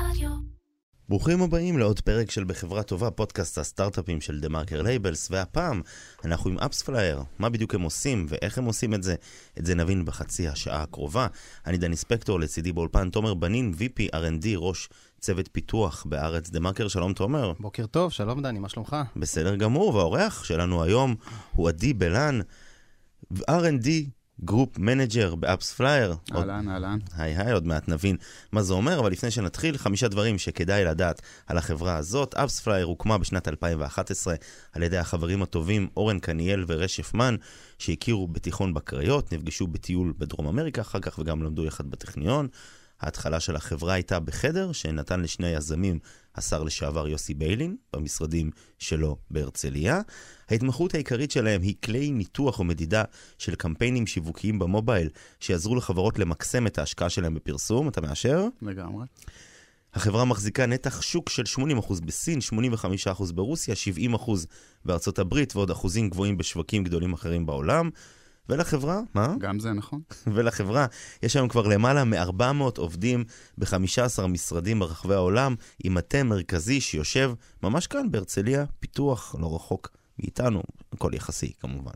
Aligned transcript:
רדיו. 0.00 0.30
ברוכים 1.08 1.42
הבאים 1.42 1.78
לעוד 1.78 2.00
פרק 2.00 2.30
של 2.30 2.44
בחברה 2.44 2.82
טובה, 2.82 3.10
פודקאסט 3.10 3.58
הסטארט-אפים 3.58 4.20
של 4.20 4.40
TheMarker 4.40 4.82
Labels, 4.82 5.28
והפעם 5.30 5.82
אנחנו 6.24 6.50
עם 6.50 6.58
AppsFlyer, 6.58 7.22
מה 7.38 7.48
בדיוק 7.48 7.74
הם 7.74 7.82
עושים 7.82 8.26
ואיך 8.28 8.58
הם 8.58 8.64
עושים 8.64 8.94
את 8.94 9.02
זה, 9.02 9.14
את 9.58 9.66
זה 9.66 9.74
נבין 9.74 10.04
בחצי 10.04 10.48
השעה 10.48 10.82
הקרובה. 10.82 11.26
אני 11.66 11.78
דני 11.78 11.96
ספקטור, 11.96 12.40
לצידי 12.40 12.72
באולפן 12.72 13.10
תומר 13.10 13.34
בנין, 13.34 13.74
VP 13.78 14.14
R&D, 14.14 14.46
ראש 14.56 14.88
צוות 15.20 15.48
פיתוח 15.52 16.04
בארץ 16.08 16.50
TheMarker, 16.50 16.88
שלום 16.88 17.12
תומר. 17.12 17.52
בוקר 17.60 17.86
טוב, 17.86 18.12
שלום 18.12 18.42
דני, 18.42 18.58
מה 18.58 18.68
שלומך? 18.68 18.96
בסדר 19.16 19.56
גמור, 19.56 19.94
והאורח 19.94 20.44
שלנו 20.44 20.82
היום 20.82 21.14
הוא 21.52 21.68
עדי 21.68 21.94
בלן, 21.94 22.40
R&D 23.34 23.88
group 24.44 24.78
manager 24.78 25.34
ב 25.34 25.72
AppsFlyer. 25.72 26.14
אהלן, 26.34 26.68
אהלן. 26.68 26.98
היי 27.16 27.36
היי, 27.36 27.52
עוד 27.52 27.66
מעט 27.66 27.88
נבין 27.88 28.16
מה 28.52 28.62
זה 28.62 28.74
אומר, 28.74 28.98
אבל 29.00 29.12
לפני 29.12 29.30
שנתחיל, 29.30 29.78
חמישה 29.78 30.08
דברים 30.08 30.38
שכדאי 30.38 30.84
לדעת 30.84 31.22
על 31.46 31.58
החברה 31.58 31.96
הזאת. 31.96 32.34
AppsFlyer 32.34 32.86
הוקמה 32.86 33.18
בשנת 33.18 33.48
2011 33.48 34.34
על 34.72 34.82
ידי 34.82 34.98
החברים 34.98 35.42
הטובים 35.42 35.88
אורן 35.96 36.18
קניאל 36.18 36.64
ורשף 36.66 37.14
מן, 37.14 37.36
שהכירו 37.78 38.28
בתיכון 38.28 38.74
בקריות, 38.74 39.32
נפגשו 39.32 39.66
בטיול 39.66 40.12
בדרום 40.18 40.46
אמריקה 40.48 40.80
אחר 40.80 41.00
כך 41.00 41.18
וגם 41.18 41.42
למדו 41.42 41.64
יחד 41.64 41.90
בטכניון. 41.90 42.48
ההתחלה 43.00 43.40
של 43.40 43.56
החברה 43.56 43.94
הייתה 43.94 44.20
בחדר 44.20 44.72
שנתן 44.72 45.20
לשני 45.20 45.46
היזמים 45.46 45.98
השר 46.36 46.62
לשעבר 46.62 47.08
יוסי 47.08 47.34
ביילין, 47.34 47.76
במשרדים 47.92 48.50
שלו 48.78 49.16
בהרצליה. 49.30 50.00
ההתמחות 50.50 50.94
העיקרית 50.94 51.30
שלהם 51.30 51.62
היא 51.62 51.74
כלי 51.84 52.10
ניתוח 52.10 52.60
ומדידה 52.60 53.04
של 53.38 53.54
קמפיינים 53.54 54.06
שיווקיים 54.06 54.58
במובייל, 54.58 55.08
שיעזרו 55.40 55.76
לחברות 55.76 56.18
למקסם 56.18 56.66
את 56.66 56.78
ההשקעה 56.78 57.10
שלהם 57.10 57.34
בפרסום, 57.34 57.88
אתה 57.88 58.00
מאשר? 58.00 58.44
לגמרי. 58.62 59.06
החברה 59.94 60.24
מחזיקה 60.24 60.66
נתח 60.66 61.02
שוק 61.02 61.28
של 61.28 61.42
80% 61.78 62.04
בסין, 62.04 62.38
85% 63.18 63.32
ברוסיה, 63.34 63.74
70% 64.14 64.30
בארצות 64.84 65.18
הברית 65.18 65.56
ועוד 65.56 65.70
אחוזים 65.70 66.10
גבוהים 66.10 66.36
בשווקים 66.36 66.84
גדולים 66.84 67.12
אחרים 67.12 67.46
בעולם. 67.46 67.90
ולחברה, 68.48 69.00
מה? 69.14 69.34
גם 69.38 69.60
זה 69.60 69.72
נכון. 69.72 70.00
ולחברה, 70.34 70.86
יש 71.22 71.36
היום 71.36 71.48
כבר 71.48 71.66
למעלה 71.66 72.04
מ-400 72.04 72.78
עובדים 72.78 73.24
ב-15 73.58 74.26
משרדים 74.26 74.78
ברחבי 74.78 75.14
העולם, 75.14 75.54
עם 75.84 75.94
מטה 75.94 76.22
מרכזי 76.22 76.80
שיושב 76.80 77.32
ממש 77.62 77.86
כאן 77.86 78.10
בהרצליה, 78.10 78.64
פיתוח 78.80 79.34
לא 79.38 79.54
רחוק 79.54 79.90
מאיתנו, 80.18 80.62
הכל 80.92 81.10
יחסי 81.14 81.52
כמובן. 81.60 81.92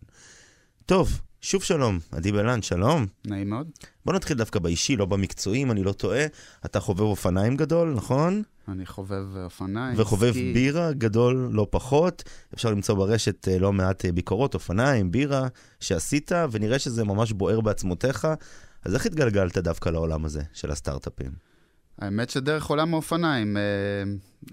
טוב, 0.86 1.20
שוב 1.42 1.62
שלום, 1.62 1.98
עדי 2.12 2.32
בלן, 2.32 2.62
שלום. 2.62 3.06
נעים 3.24 3.50
מאוד. 3.50 3.70
בוא 4.04 4.14
נתחיל 4.14 4.36
דווקא 4.36 4.58
באישי, 4.58 4.96
לא 4.96 5.06
במקצועי, 5.06 5.62
אם 5.62 5.70
אני 5.70 5.82
לא 5.82 5.92
טועה. 5.92 6.26
אתה 6.64 6.80
חובב 6.80 7.00
אופניים 7.00 7.56
גדול, 7.56 7.92
נכון? 7.96 8.42
אני 8.68 8.86
חובב 8.86 9.24
אופניים. 9.44 9.94
וחובב 9.98 10.30
סקי. 10.30 10.52
בירה 10.52 10.92
גדול 10.92 11.48
לא 11.52 11.66
פחות. 11.70 12.22
אפשר 12.54 12.70
למצוא 12.70 12.94
ברשת 12.94 13.48
אה, 13.48 13.58
לא 13.58 13.72
מעט 13.72 14.04
אה, 14.04 14.12
ביקורות, 14.12 14.54
אופניים, 14.54 15.10
בירה, 15.10 15.48
שעשית, 15.80 16.32
ונראה 16.50 16.78
שזה 16.78 17.04
ממש 17.04 17.32
בוער 17.32 17.60
בעצמותיך. 17.60 18.28
אז 18.84 18.94
איך 18.94 19.06
התגלגלת 19.06 19.58
דווקא 19.58 19.88
לעולם 19.88 20.24
הזה 20.24 20.42
של 20.52 20.70
הסטארט-אפים? 20.70 21.49
האמת 22.00 22.30
שדרך 22.30 22.66
עולם 22.66 22.94
האופניים, 22.94 23.56
אה, 23.56 23.62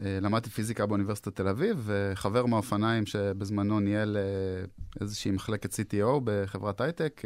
אה, 0.06 0.20
למדתי 0.22 0.50
פיזיקה 0.50 0.86
באוניברסיטת 0.86 1.36
תל 1.36 1.48
אביב, 1.48 1.84
וחבר 1.86 2.46
מהאופניים 2.46 3.06
שבזמנו 3.06 3.80
ניהל 3.80 4.18
אה, 4.18 4.66
איזושהי 5.02 5.32
מחלקת 5.32 5.74
CTO 5.74 6.20
בחברת 6.24 6.82
הייטק, 6.82 7.22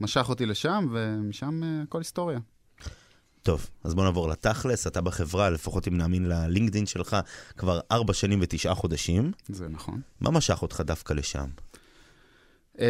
משך 0.00 0.26
אותי 0.28 0.46
לשם, 0.46 0.88
ומשם 0.92 1.62
הכל 1.82 1.98
היסטוריה. 1.98 2.38
טוב, 3.42 3.70
אז 3.84 3.94
בוא 3.94 4.04
נעבור 4.04 4.28
לתכלס. 4.28 4.86
אתה 4.86 5.00
בחברה, 5.00 5.50
לפחות 5.50 5.88
אם 5.88 5.96
נאמין 5.96 6.28
ל 6.28 6.34
LinkedIn 6.34 6.86
שלך, 6.86 7.16
כבר 7.56 7.80
ארבע 7.90 8.12
שנים 8.12 8.38
ותשעה 8.42 8.74
חודשים. 8.74 9.32
זה 9.48 9.68
נכון. 9.68 10.00
מה 10.20 10.30
משך 10.30 10.62
אותך 10.62 10.80
דווקא 10.80 11.12
לשם? 11.12 11.46
אה, 12.76 12.80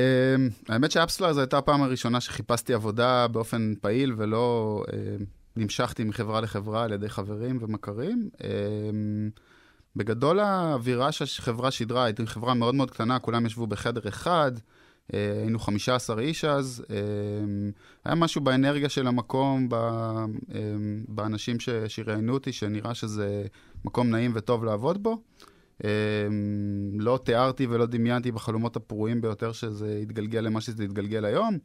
האמת 0.69 0.91
ש 0.91 0.98
AppsFlyer 0.98 1.33
זו 1.33 1.41
הייתה 1.41 1.59
הפעם 1.59 1.83
הראשונה 1.83 2.21
שחיפשתי 2.21 2.75
עבודה 2.75 3.29
באופן 3.29 3.75
פעיל 3.81 4.15
ולא 4.17 4.83
אה, 4.89 4.93
נמשכתי 5.57 6.05
מחברה 6.05 6.41
לחברה 6.41 6.85
על 6.85 6.93
ידי 6.93 7.09
חברים 7.09 7.59
ומכרים. 7.61 8.31
Uh, 8.37 8.41
בגדול 9.97 10.41
האווירה 10.41 11.13
שהחברה 11.13 11.71
שידרה 11.71 12.05
הייתה 12.05 12.27
חברה 12.27 12.55
מאוד 12.55 12.75
מאוד 12.75 12.91
קטנה, 12.91 13.19
כולם 13.19 13.47
ישבו 13.47 13.67
בחדר 13.67 14.09
אחד, 14.09 14.53
uh, 14.57 15.15
היינו 15.15 15.59
15 15.59 16.21
איש 16.21 16.45
אז, 16.45 16.85
uh, 16.87 16.91
היה 18.05 18.15
משהו 18.15 18.41
באנרגיה 18.41 18.89
של 18.89 19.07
המקום, 19.07 19.69
uh, 19.71 19.75
באנשים 21.09 21.57
שראיינו 21.89 22.35
אותי, 22.35 22.53
שנראה 22.53 22.95
שזה 22.95 23.47
מקום 23.85 24.11
נעים 24.11 24.33
וטוב 24.35 24.65
לעבוד 24.65 25.03
בו. 25.03 25.23
לא 26.99 27.21
תיארתי 27.25 27.67
ולא 27.67 27.87
דמיינתי 27.87 28.33
בחלומות 28.33 28.77
הפרועים 28.77 29.21
ביותר 29.21 29.53
שזה 29.53 29.99
יתגלגל 30.03 30.41
למה 30.41 30.61
שזה 30.61 30.85
יתגלגל 30.85 31.25
היום, 31.25 31.59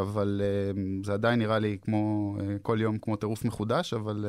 אבל 0.00 0.40
אה, 0.44 1.06
זה 1.06 1.12
עדיין 1.12 1.38
נראה 1.38 1.58
לי 1.58 1.78
כמו 1.82 2.36
אה, 2.38 2.42
כל 2.62 2.78
יום 2.80 2.98
כמו 2.98 3.16
טירוף 3.16 3.44
מחודש, 3.44 3.94
אבל 3.94 4.26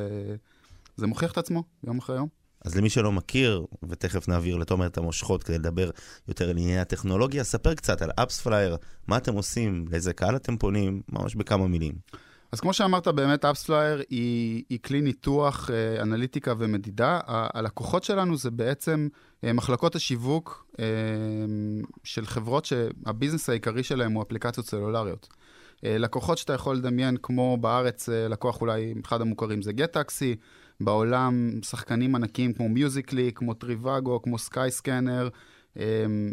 זה 0.96 1.06
מוכיח 1.06 1.32
את 1.32 1.38
עצמו 1.38 1.64
יום 1.84 1.98
אחרי 1.98 2.16
יום. 2.16 2.28
אז 2.64 2.76
למי 2.76 2.90
שלא 2.90 3.12
מכיר, 3.12 3.66
ותכף 3.88 4.28
נעביר 4.28 4.56
לתומר 4.56 4.86
את 4.86 4.98
המושכות 4.98 5.42
כדי 5.42 5.58
לדבר 5.58 5.90
יותר 6.28 6.44
על 6.44 6.58
ענייני 6.58 6.78
הטכנולוגיה, 6.78 7.44
ספר 7.44 7.74
קצת 7.74 8.02
על 8.02 8.10
AppsFlyer, 8.10 8.76
מה 9.06 9.16
אתם 9.16 9.34
עושים, 9.34 9.84
לאיזה 9.90 10.12
קהל 10.12 10.36
אתם 10.36 10.56
פונים, 10.56 11.02
ממש 11.08 11.34
בכמה 11.34 11.66
מילים. 11.66 11.94
אז 12.52 12.60
כמו 12.60 12.72
שאמרת, 12.72 13.08
באמת 13.08 13.44
AppsFlyer 13.44 14.02
היא, 14.10 14.62
היא 14.70 14.78
כלי 14.84 15.00
ניתוח, 15.00 15.70
אה, 15.70 16.02
אנליטיקה 16.02 16.54
ומדידה. 16.58 17.20
הלקוחות 17.26 18.04
שלנו 18.04 18.36
זה 18.36 18.50
בעצם 18.50 19.08
אה, 19.44 19.52
מחלקות 19.52 19.94
השיווק 19.94 20.66
אה, 20.78 20.84
של 22.04 22.26
חברות 22.26 22.64
שה 22.64 22.87
business 22.87 23.48
העיקרי 23.50 23.82
שלהם 23.82 24.12
הוא 24.12 24.22
אפליקציות 24.22 24.66
סלולריות. 24.66 25.28
לקוחות 25.82 26.38
שאתה 26.38 26.52
יכול 26.52 26.76
לדמיין, 26.76 27.16
כמו 27.22 27.56
בארץ, 27.60 28.08
לקוח 28.08 28.60
אולי 28.60 28.94
אחד 29.04 29.20
המוכרים 29.20 29.62
זה 29.62 29.72
GetTaxi, 29.72 30.36
בעולם 30.80 31.50
שחקנים 31.62 32.14
ענקיים 32.14 32.52
כמו 32.52 32.68
Musical.ly, 32.68 33.30
כמו 33.34 33.54
Trivago, 33.54 34.22
כמו 34.22 34.38
Skyscanner, 34.38 35.28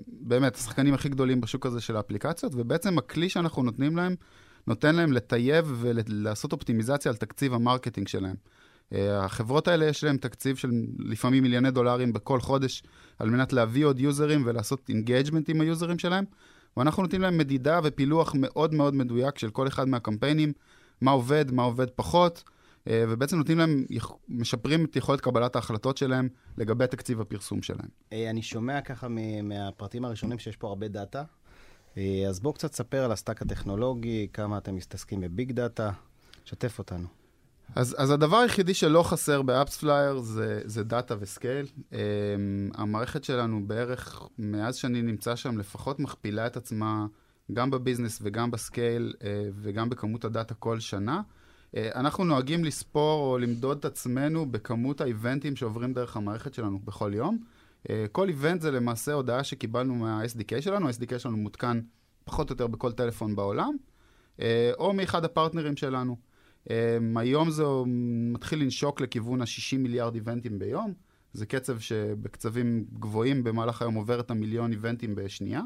באמת, 0.07 0.55
השחקנים 0.55 0.93
הכי 0.93 1.09
גדולים 1.09 1.41
בשוק 1.41 1.65
הזה 1.65 1.81
של 1.81 1.95
האפליקציות, 1.95 2.51
ובעצם 2.55 2.97
הכלי 2.97 3.29
שאנחנו 3.29 3.63
נותנים 3.63 3.97
להם, 3.97 4.15
נותן 4.67 4.95
להם 4.95 5.13
לטייב 5.13 5.75
ולעשות 5.79 6.53
אופטימיזציה 6.53 7.11
על 7.11 7.17
תקציב 7.17 7.53
ה 7.53 7.59
marketing 7.59 8.07
שלהם. 8.07 8.35
אה, 8.93 8.95
החברות 9.11 9.67
האלה 9.67 9.85
יש 9.85 10.03
להם 10.03 10.17
תקציב 10.17 10.55
של 10.55 10.71
לפעמים 10.99 11.43
מיליוני 11.43 11.71
דולרים 11.71 12.13
בכל 12.13 12.39
חודש 12.39 12.83
על 13.19 13.29
מנת 13.29 13.53
להביא 13.53 13.85
עוד 13.85 13.99
users 13.99 14.43
ולעשות 14.45 14.89
engagement 14.89 15.49
עם 15.49 15.61
ה 15.61 15.68
users 15.68 15.99
שלהם, 15.99 16.25
ואנחנו 16.77 17.03
נותנים 17.03 17.21
להם 17.21 17.37
מדידה 17.37 17.79
ופילוח 17.83 18.35
מאוד 18.35 18.73
מאוד 18.73 18.95
מדויק 18.95 19.37
של 19.37 19.49
כל 19.49 19.67
אחד 19.67 19.87
מהקמפיינים, 19.87 20.53
מה 21.01 21.11
עובד, 21.11 21.51
מה 21.51 21.63
עובד 21.63 21.89
פחות, 21.89 22.43
אה, 22.47 22.89
ובעצם 23.09 23.37
נותנים 23.37 23.57
להם, 23.57 23.85
משפרים 24.29 24.85
את 24.85 24.95
יכולת 24.95 25.21
קבלת 25.21 25.55
ההחלטות 25.55 25.97
שלהם 25.97 26.29
לגבי 26.57 26.87
תקציב 26.87 27.21
הפרסום 27.21 27.61
שלהם. 27.61 27.89
אה, 28.13 28.29
אני 28.29 28.41
שומע 28.41 28.81
ככה 28.81 29.07
מהפרטים 29.43 30.05
הראשונים 30.05 30.39
שיש 30.39 30.55
פה 30.55 30.67
הרבה 30.67 30.87
data. 30.87 31.23
אה, 31.97 32.25
אז 32.29 32.39
בואו 32.39 32.53
קצת 32.53 32.73
ספר 32.73 33.03
על 33.03 33.11
ה 33.11 33.16
stack 33.16 33.41
הטכנולוגי, 33.41 34.27
כמה 34.33 34.57
אתם 34.57 34.75
מסתעסקים 34.75 35.21
ב 35.21 35.29
big 35.29 35.51
data. 35.51 35.91
שתף 36.47 36.79
אותנו. 36.79 37.07
אז, 37.75 37.95
אז 37.97 38.11
הדבר 38.11 38.37
היחידי 38.37 38.73
שלא 38.73 39.03
חסר 39.03 39.41
ב-AppsFlyer 39.41 40.19
זה, 40.19 40.61
זה 40.65 40.83
דאטה 40.83 41.15
ו-scale. 41.19 41.65
Um, 41.65 41.95
המערכת 42.73 43.23
שלנו 43.23 43.67
בערך, 43.67 44.21
מאז 44.39 44.75
שאני 44.75 45.01
נמצא 45.01 45.35
שם, 45.35 45.57
לפחות 45.57 45.99
מכפילה 45.99 46.47
את 46.47 46.57
עצמה 46.57 47.05
גם 47.53 47.71
בביזנס 47.71 48.19
וגם 48.21 48.51
ב-scale 48.51 49.13
uh, 49.19 49.23
וגם 49.55 49.89
בכמות 49.89 50.25
הדאטה 50.25 50.53
כל 50.53 50.79
שנה. 50.79 51.21
Uh, 51.21 51.77
אנחנו 51.95 52.23
נוהגים 52.23 52.65
לספור 52.65 53.31
או 53.31 53.37
למדוד 53.37 53.77
את 53.77 53.85
עצמנו 53.85 54.51
בכמות 54.51 55.01
ה-events 55.01 55.55
שעוברים 55.55 55.93
דרך 55.93 56.17
המערכת 56.17 56.53
שלנו 56.53 56.79
בכל 56.79 57.11
יום. 57.13 57.37
Uh, 57.87 57.89
כל 58.11 58.27
event 58.27 58.61
זה 58.61 58.71
למעשה 58.71 59.13
הודעה 59.13 59.43
שקיבלנו 59.43 59.95
מה-SDK 59.95 60.61
שלנו, 60.61 60.87
ה-SDK 60.87 61.19
שלנו 61.19 61.37
מותקן 61.37 61.81
פחות 62.25 62.49
או 62.49 62.53
יותר 62.53 62.67
בכל 62.67 62.91
טלפון 62.91 63.35
בעולם, 63.35 63.75
uh, 64.37 64.41
או 64.77 64.93
מאחד 64.93 65.25
הפרטנרים 65.25 65.77
שלנו. 65.77 66.17
Um, 66.65 66.69
היום 67.15 67.49
זה 67.49 67.63
מתחיל 68.33 68.61
לנשוק 68.61 69.01
לכיוון 69.01 69.41
ה-60 69.41 69.77
מיליארד 69.77 70.15
איבנטים 70.15 70.59
ביום. 70.59 70.93
זה 71.33 71.45
קצב 71.45 71.79
שבקצבים 71.79 72.85
גבוהים 72.99 73.43
במהלך 73.43 73.81
היום 73.81 73.95
עובר 73.95 74.19
את 74.19 74.31
המיליון 74.31 74.71
איבנטים 74.71 75.15
בשנייה. 75.15 75.61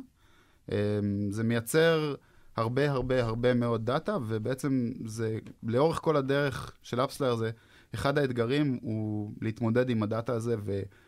זה 1.30 1.44
מייצר 1.44 2.16
הרבה 2.56 2.92
הרבה 2.92 3.24
הרבה 3.24 3.54
מאוד 3.54 3.86
דאטה, 3.86 4.18
ובעצם 4.28 4.92
זה 5.06 5.40
לאורך 5.64 5.98
כל 5.98 6.16
הדרך 6.16 6.74
של 6.82 7.02
אפסלר 7.02 7.36
זה 7.36 7.52
אחד 7.94 8.18
האתגרים 8.18 8.80
הוא 8.82 9.34
להתמודד 9.42 9.90
עם 9.90 10.04
הדאטה 10.04 10.34
הזה 10.34 10.56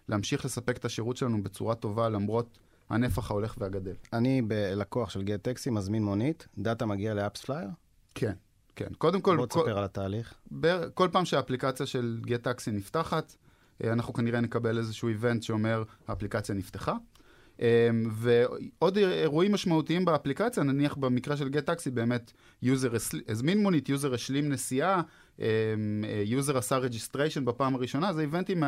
ולהמשיך 0.09 0.45
לספק 0.45 0.77
את 0.77 0.85
השירות 0.85 1.17
שלנו 1.17 1.43
בצורה 1.43 1.75
טובה 1.75 2.09
למרות 2.09 2.57
הנפח 2.89 3.31
ההולך 3.31 3.55
והגדל. 3.57 3.93
אני 4.13 4.41
בלקוח 4.41 5.09
של 5.09 5.23
גט 5.23 5.43
טקסי, 5.43 5.69
מזמין 5.69 6.03
מונית, 6.03 6.47
דאטה 6.57 6.85
מגיע 6.85 7.13
ל-AppsFlyer? 7.13 7.69
כן. 8.15 8.33
כן, 8.75 8.93
קודם 8.97 9.21
כל... 9.21 9.37
בוא 9.37 9.45
תספר 9.45 9.77
על 9.77 9.83
התהליך. 9.83 10.33
בר- 10.51 10.89
כל 10.93 11.09
פעם 11.11 11.25
שהאפליקציה 11.25 11.85
של 11.85 12.19
גט 12.25 12.43
טקסי 12.43 12.71
נפתחת, 12.71 13.35
אה, 13.83 13.93
אנחנו 13.93 14.13
כנראה 14.13 14.41
נקבל 14.41 14.77
איזשהו 14.77 15.07
event 15.09 15.43
שאומר, 15.43 15.83
האפליקציה 16.07 16.55
נפתחה. 16.55 16.95
אה, 17.63 17.89
ועוד 18.11 18.97
אירועים 18.97 19.51
משמעותיים 19.51 20.05
באפליקציה, 20.05 20.63
נניח 20.63 20.95
במקרה 20.95 21.37
של 21.37 21.49
גט 21.49 21.65
טקסי, 21.65 21.91
באמת 21.91 22.31
user 22.61 22.91
הזמין 23.27 23.57
מונית, 23.63 23.89
user 23.89 24.13
השלים 24.13 24.49
נסיעה, 24.49 25.01
user 26.25 26.57
עשה 26.57 26.77
registration 26.77 27.45
בפעם 27.45 27.75
הראשונה, 27.75 28.13
זה 28.13 28.21
events 28.21 28.63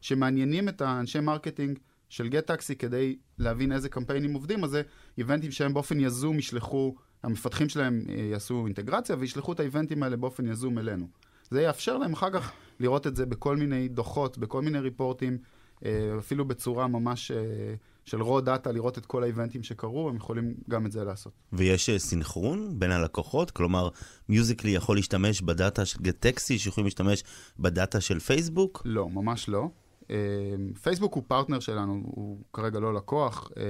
שמעניינים 0.00 0.68
את 0.68 0.80
האנשי 0.80 1.20
marketing 1.20 1.78
של 2.08 2.28
גט 2.28 2.46
טקסי 2.46 2.76
כדי 2.76 3.16
להבין 3.38 3.72
איזה 3.72 3.88
קמפיינים 3.88 4.34
עובדים, 4.34 4.64
אז 4.64 4.70
זה 4.70 4.82
events 5.18 5.50
שהם 5.50 5.74
באופן 5.74 6.00
יזום 6.00 6.38
ישלחו, 6.38 6.94
המפתחים 7.22 7.68
שלהם 7.68 8.02
אה, 8.08 8.14
יעשו 8.14 8.66
אינטגרציה 8.66 9.16
וישלחו 9.18 9.52
את 9.52 9.60
ה-events 9.60 10.02
האלה 10.02 10.16
באופן 10.16 10.46
יזום 10.46 10.78
אלינו. 10.78 11.08
זה 11.50 11.62
יאפשר 11.62 11.98
להם 11.98 12.12
אחר 12.12 12.30
כך 12.30 12.52
לראות 12.80 13.06
את 13.06 13.16
זה 13.16 13.26
בכל 13.26 13.56
מיני 13.56 13.88
דוחות, 13.88 14.38
בכל 14.38 14.62
מיני 14.62 14.78
reports, 14.78 15.38
אה, 15.84 16.10
אפילו 16.18 16.44
בצורה 16.44 16.86
ממש 16.86 17.30
אה, 17.30 17.74
של 18.04 18.20
raw 18.20 18.46
data, 18.46 18.72
לראות 18.72 18.98
את 18.98 19.06
כל 19.06 19.22
ה-events 19.22 19.62
שקרו, 19.62 20.08
הם 20.08 20.16
יכולים 20.16 20.54
גם 20.70 20.86
את 20.86 20.92
זה 20.92 21.04
לעשות. 21.04 21.32
ויש 21.52 21.90
אה, 21.90 21.98
סינכרון 21.98 22.78
בין 22.78 22.90
הלקוחות? 22.90 23.50
כלומר, 23.50 23.88
מיוזיקלי 24.28 24.70
יכול 24.70 24.96
להשתמש 24.96 25.42
בדאטה 25.42 25.84
של 25.84 25.98
גט-טקסי, 26.02 26.58
שיכולים 26.58 26.86
להשתמש 26.86 27.24
בדאטה 27.58 28.00
של 28.00 28.20
פייסבוק? 28.20 28.82
לא, 28.84 29.08
ממש 29.08 29.48
לא. 29.48 29.68
אה, 30.10 30.16
פייסבוק 30.82 31.14
הוא 31.14 31.22
פרטנר 31.26 31.60
שלנו, 31.60 32.02
הוא 32.04 32.38
כרגע 32.52 32.80
לא 32.80 32.94
לקוח, 32.94 33.50
אה, 33.56 33.62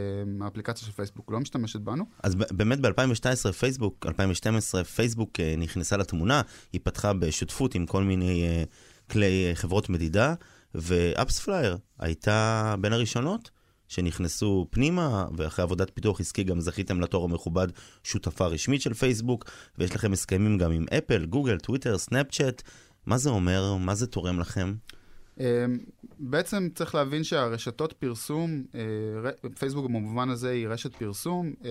האפליקציה 0.44 0.86
של 0.86 0.92
פייסבוק 0.92 1.32
לא 1.32 1.40
משתמשת 1.40 1.80
בנו. 1.80 2.04
אז 2.22 2.34
באמת 2.34 2.80
ב-2012 2.80 3.52
פייסבוק, 3.52 4.06
2012 4.06 4.84
פייסבוק 4.84 5.40
אה, 5.40 5.54
נכנסה 5.58 5.96
לתמונה, 5.96 6.42
היא 6.72 6.80
פתחה 6.84 7.12
בשותפות 7.12 7.74
עם 7.74 7.86
כל 7.86 8.04
מיני 8.04 8.42
אה, 8.42 8.64
כלי 9.10 9.48
אה, 9.48 9.54
חברות 9.54 9.88
מדידה, 9.88 10.34
ו-AppsFlyer 10.74 11.76
הייתה 11.98 12.74
בין 12.80 12.92
הראשונות 12.92 13.50
שנכנסו 13.90 14.66
פנימה, 14.70 15.26
ואחרי 15.36 15.62
עבודת 15.62 15.90
פיתוח 15.94 16.20
עסקי 16.20 16.44
גם 16.44 16.60
זכיתם 16.60 17.00
לתואר 17.00 17.24
המכובד 17.24 17.68
שותפה 18.04 18.46
רשמית 18.46 18.82
של 18.82 18.94
פייסבוק, 18.94 19.44
ויש 19.78 19.94
לכם 19.94 20.12
הסכמים 20.12 20.58
גם 20.58 20.72
עם 20.72 20.84
אפל, 20.98 21.26
גוגל, 21.26 21.58
טוויטר, 21.58 21.98
סנאפצ'אט. 21.98 22.62
מה 23.06 23.18
זה 23.18 23.30
אומר? 23.30 23.76
מה 23.76 23.94
זה 23.94 24.06
תורם 24.06 24.40
לכם? 24.40 24.74
אה, 25.40 25.64
בעצם 26.18 26.68
צריך 26.74 26.94
להבין 26.94 27.24
שהרשתות 27.24 27.92
פרסום, 27.92 28.64
אה, 28.74 29.30
פייסבוק 29.58 29.84
במובן 29.84 30.30
הזה 30.30 30.50
היא 30.50 30.68
רשת 30.68 30.94
פרסום, 30.94 31.52
אה, 31.64 31.70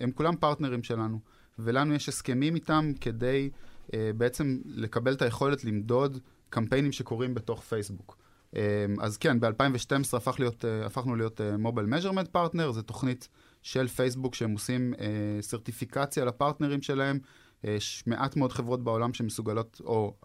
הם 0.00 0.10
כולם 0.10 0.36
partners 0.36 0.82
שלנו, 0.82 1.18
ולנו 1.58 1.94
יש 1.94 2.08
הסכמים 2.08 2.54
איתם 2.54 2.92
כדי 3.00 3.50
אה, 3.94 4.10
בעצם 4.16 4.58
לקבל 4.64 5.12
את 5.12 5.22
היכולת 5.22 5.64
למדוד 5.64 6.18
קמפיינים 6.50 6.92
שקורים 6.92 7.34
בתוך 7.34 7.62
פייסבוק. 7.62 8.16
אה, 8.56 8.86
אז 9.00 9.16
כן, 9.16 9.40
ב-2012 9.40 10.16
הפך 10.16 10.36
להיות, 10.38 10.64
אה, 10.64 10.86
הפכנו 10.86 11.16
להיות 11.16 11.40
mobile 11.58 11.86
measurement 11.86 12.28
partner, 12.28 12.72
זו 12.72 12.82
תוכנית 12.82 13.28
של 13.62 13.88
פייסבוק 13.88 14.34
שהם 14.34 14.50
עושים 14.52 14.94
אה, 15.00 15.06
סרטיפיקציה 15.40 16.24
לפרטנרים 16.24 16.82
שלהם. 16.82 17.18
אה, 17.64 17.70
יש 17.70 18.04
מעט 18.06 18.36
מאוד 18.36 18.52
חברות 18.52 18.84
בעולם 18.84 19.14
שמסוגלות 19.14 19.80
או 19.84 20.16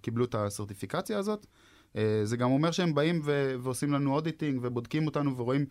קיבלו 0.00 0.24
את 0.24 0.34
הסרטיפיקציה 0.34 1.18
הזאת. 1.18 1.46
זה 2.24 2.36
גם 2.36 2.50
אומר 2.50 2.70
שהם 2.70 2.94
באים 2.94 3.20
ו- 3.24 3.54
ועושים 3.62 3.92
לנו 3.92 4.14
אודיטינג 4.14 4.60
ובודקים 4.62 5.06
אותנו 5.06 5.36
ורואים 5.36 5.66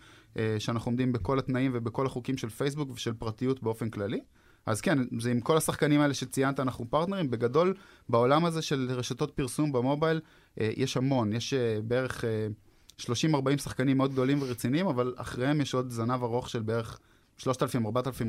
שאנחנו 0.59 0.89
עומדים 0.89 1.11
בכל 1.13 1.39
התנאים 1.39 1.71
ובכל 1.73 2.05
החוקים 2.05 2.37
של 2.37 2.49
פייסבוק 2.49 2.89
ושל 2.91 3.13
פרטיות 3.13 3.63
באופן 3.63 3.89
כללי. 3.89 4.19
אז 4.65 4.81
כן, 4.81 4.97
זה 5.19 5.31
עם 5.31 5.41
כל 5.41 5.57
השחקנים 5.57 6.01
האלה 6.01 6.13
שציינת, 6.13 6.59
אנחנו 6.59 6.89
פרטנרים. 6.89 7.31
בגדול, 7.31 7.73
בעולם 8.09 8.45
הזה 8.45 8.61
של 8.61 8.87
רשתות 8.91 9.31
פרסום 9.31 9.71
במובייל, 9.71 10.21
יש 10.57 10.97
המון, 10.97 11.33
יש 11.33 11.53
אה, 11.53 11.79
בערך 11.83 12.25
אה, 12.25 12.47
30-40 12.99 13.05
שחקנים 13.57 13.97
מאוד 13.97 14.11
גדולים 14.11 14.41
ורציניים, 14.41 14.87
אבל 14.87 15.13
אחריהם 15.17 15.61
יש 15.61 15.73
עוד 15.73 15.89
זנב 15.89 16.23
ארוך 16.23 16.49
של 16.49 16.61
בערך 16.61 16.99
3,000-4,000 17.39 17.47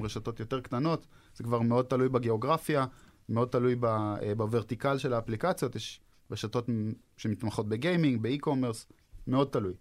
רשתות 0.03 0.41
יותר 0.41 0.61
קטנות. 0.61 1.07
זה 1.35 1.45
כבר 1.45 1.61
מאוד 1.61 1.85
תלוי 1.85 2.09
בגיאוגרפיה, 2.09 2.87
מאוד 3.29 3.49
תלוי 3.49 3.77
אה, 3.85 4.35
ב-vertical 4.37 4.99
של 4.99 5.13
האפליקציות. 5.13 5.77
יש 5.77 6.01
רשתות 6.31 6.69
שמתמחות 7.17 7.69
ב-gaming, 7.69 8.23
ב-e-commerce, 8.23 8.87
מאוד 9.27 9.49
תלוי. 9.49 9.75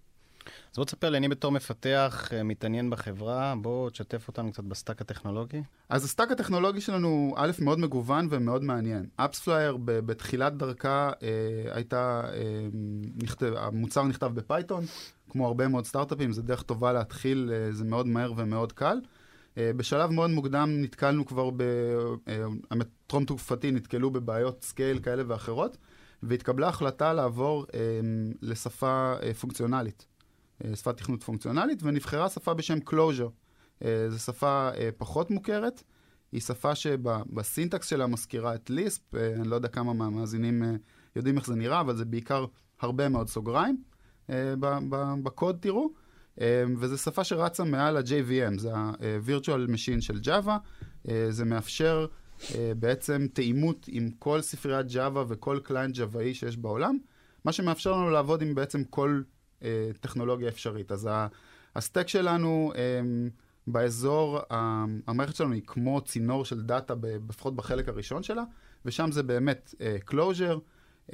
אז 0.72 0.76
בוא 0.76 0.86
תספר 0.86 1.10
לי, 1.10 1.18
אני 1.18 1.28
בתור 1.28 1.52
מפתח, 1.52 2.30
אה, 2.34 2.44
מתעניין 2.44 2.90
בחברה, 2.90 3.54
בוא 3.62 3.90
תשתף 3.90 4.28
אותנו 4.28 4.52
קצת 4.52 4.64
ב-stack 4.64 5.02
הטכנולוגי. 5.02 5.62
אז 5.90 6.06
ה-stack 6.06 6.32
הטכנולוגי 6.32 6.82
שלנו, 6.82 7.34
א', 7.38 7.52
מאוד 7.60 7.80
מגוון 7.80 8.28
ומאוד 8.30 8.64
מעניין. 8.64 9.06
AppsFlyer 9.16 9.78
בתחילת 9.86 10.58
דרכה 10.58 11.12
אה, 11.24 11.76
הייתה, 11.76 12.22
אה, 12.34 12.68
נכתב, 13.24 13.54
המוצר 13.58 14.04
נכתב 14.04 14.32
ב-Python, 14.34 14.86
כמו 15.30 15.48
הרבה 15.48 15.68
מאוד 15.68 15.86
סטארט-אפים, 15.86 16.34
זו 16.34 16.42
דרך 16.42 16.62
טובה 16.62 16.94
להתחיל, 16.94 17.52
אה, 17.54 17.72
זה 17.72 17.84
מאוד 17.84 18.08
מהר 18.08 18.34
ומאוד 18.38 18.72
קל. 18.72 18.98
אה, 19.58 19.72
בשלב 19.76 20.12
מאוד 20.12 20.30
מוקדם 20.30 20.70
נתקלנו 20.82 21.26
כבר 21.26 21.50
ב... 21.50 21.62
אה, 22.28 22.44
הטרום 22.72 23.26
תקופתי 23.26 23.72
נתקלו 23.72 24.12
בבעיות 24.12 24.64
scale 24.64 25.00
כאלה 25.00 25.24
ואחרות, 25.28 25.78
והתקבלה 26.24 26.68
החלטה 26.68 27.14
לעבור 27.14 27.66
אה, 27.74 27.80
לשפה 28.42 29.14
אה, 29.24 29.34
פונקציונלית, 29.34 30.06
שפת 30.76 30.98
תכנות 30.98 31.24
פונקציונלית, 31.24 31.84
ונבחרה 31.84 32.30
שפה 32.30 32.54
בשם 32.54 32.78
Clojure. 32.90 33.32
אה, 33.86 34.10
זו 34.10 34.20
שפה 34.20 34.70
אה, 34.78 34.90
פחות 34.98 35.32
מוכרת, 35.32 35.84
היא 36.32 36.42
שפה 36.42 36.76
שב-syntax 36.76 37.88
שלה 37.88 38.08
מזכירה 38.08 38.56
את 38.56 38.70
Lisp, 38.70 39.16
אה, 39.16 39.34
אני 39.36 39.48
לא 39.48 39.56
יודע 39.56 39.68
כמה 39.68 39.94
מהמאזינים 39.94 40.64
אה, 40.64 40.72
יודעים 41.16 41.38
איך 41.38 41.48
זה 41.48 41.56
נראה, 41.56 41.80
אבל 41.80 41.96
זה 41.96 42.06
בעיקר 42.06 42.46
הרבה 42.80 43.10
מאוד 43.10 43.30
סוגריים 43.30 43.84
אה, 44.30 44.54
בקוד 45.24 45.58
תראו, 45.62 45.90
אה, 46.42 46.64
וזו 46.78 46.98
שפה 46.98 47.24
שרצה 47.24 47.64
מעל 47.64 47.98
ה-JVM, 47.98 48.60
זה 48.60 48.76
ה-Virtual 48.76 49.70
Machine 49.70 50.02
של 50.02 50.20
Java, 50.24 50.52
אה, 51.10 51.28
זה 51.30 51.46
מאפשר 51.46 52.06
אה, 52.56 52.72
בעצם 52.80 53.28
תאימות 53.34 53.86
עם 53.92 54.10
כל 54.20 54.42
ספריית 54.42 54.88
Java 54.90 55.20
וכל 55.28 55.60
client 55.64 55.96
ג'אווי 55.98 56.34
שיש 56.34 56.58
בעולם, 56.58 56.98
מה 57.46 57.52
שמאפשר 57.52 57.92
לנו 57.92 58.10
לעבוד 58.10 58.42
עם 58.42 58.56
בעצם 58.56 58.84
כל 58.84 59.22
אה, 59.22 59.41
טכנולוגיה 60.02 60.50
אפשרית. 60.50 60.92
אז 60.92 61.10
ה-stack 61.76 62.08
שלנו, 62.08 62.72
אה, 62.76 63.02
באזור, 63.68 64.40
המערכת 65.08 65.36
שלנו 65.36 65.54
היא 65.54 65.62
כמו 65.68 66.02
צינור 66.02 66.46
של 66.46 66.62
דאטה, 66.62 66.94
לפחות 67.30 67.56
בחלק 67.56 67.90
הראשון 67.90 68.24
שלה, 68.24 68.44
ושם 68.86 69.12
זה 69.12 69.24
באמת 69.24 69.76
uh, 69.78 70.12
Clojure. 70.12 70.60
Um, 71.08 71.14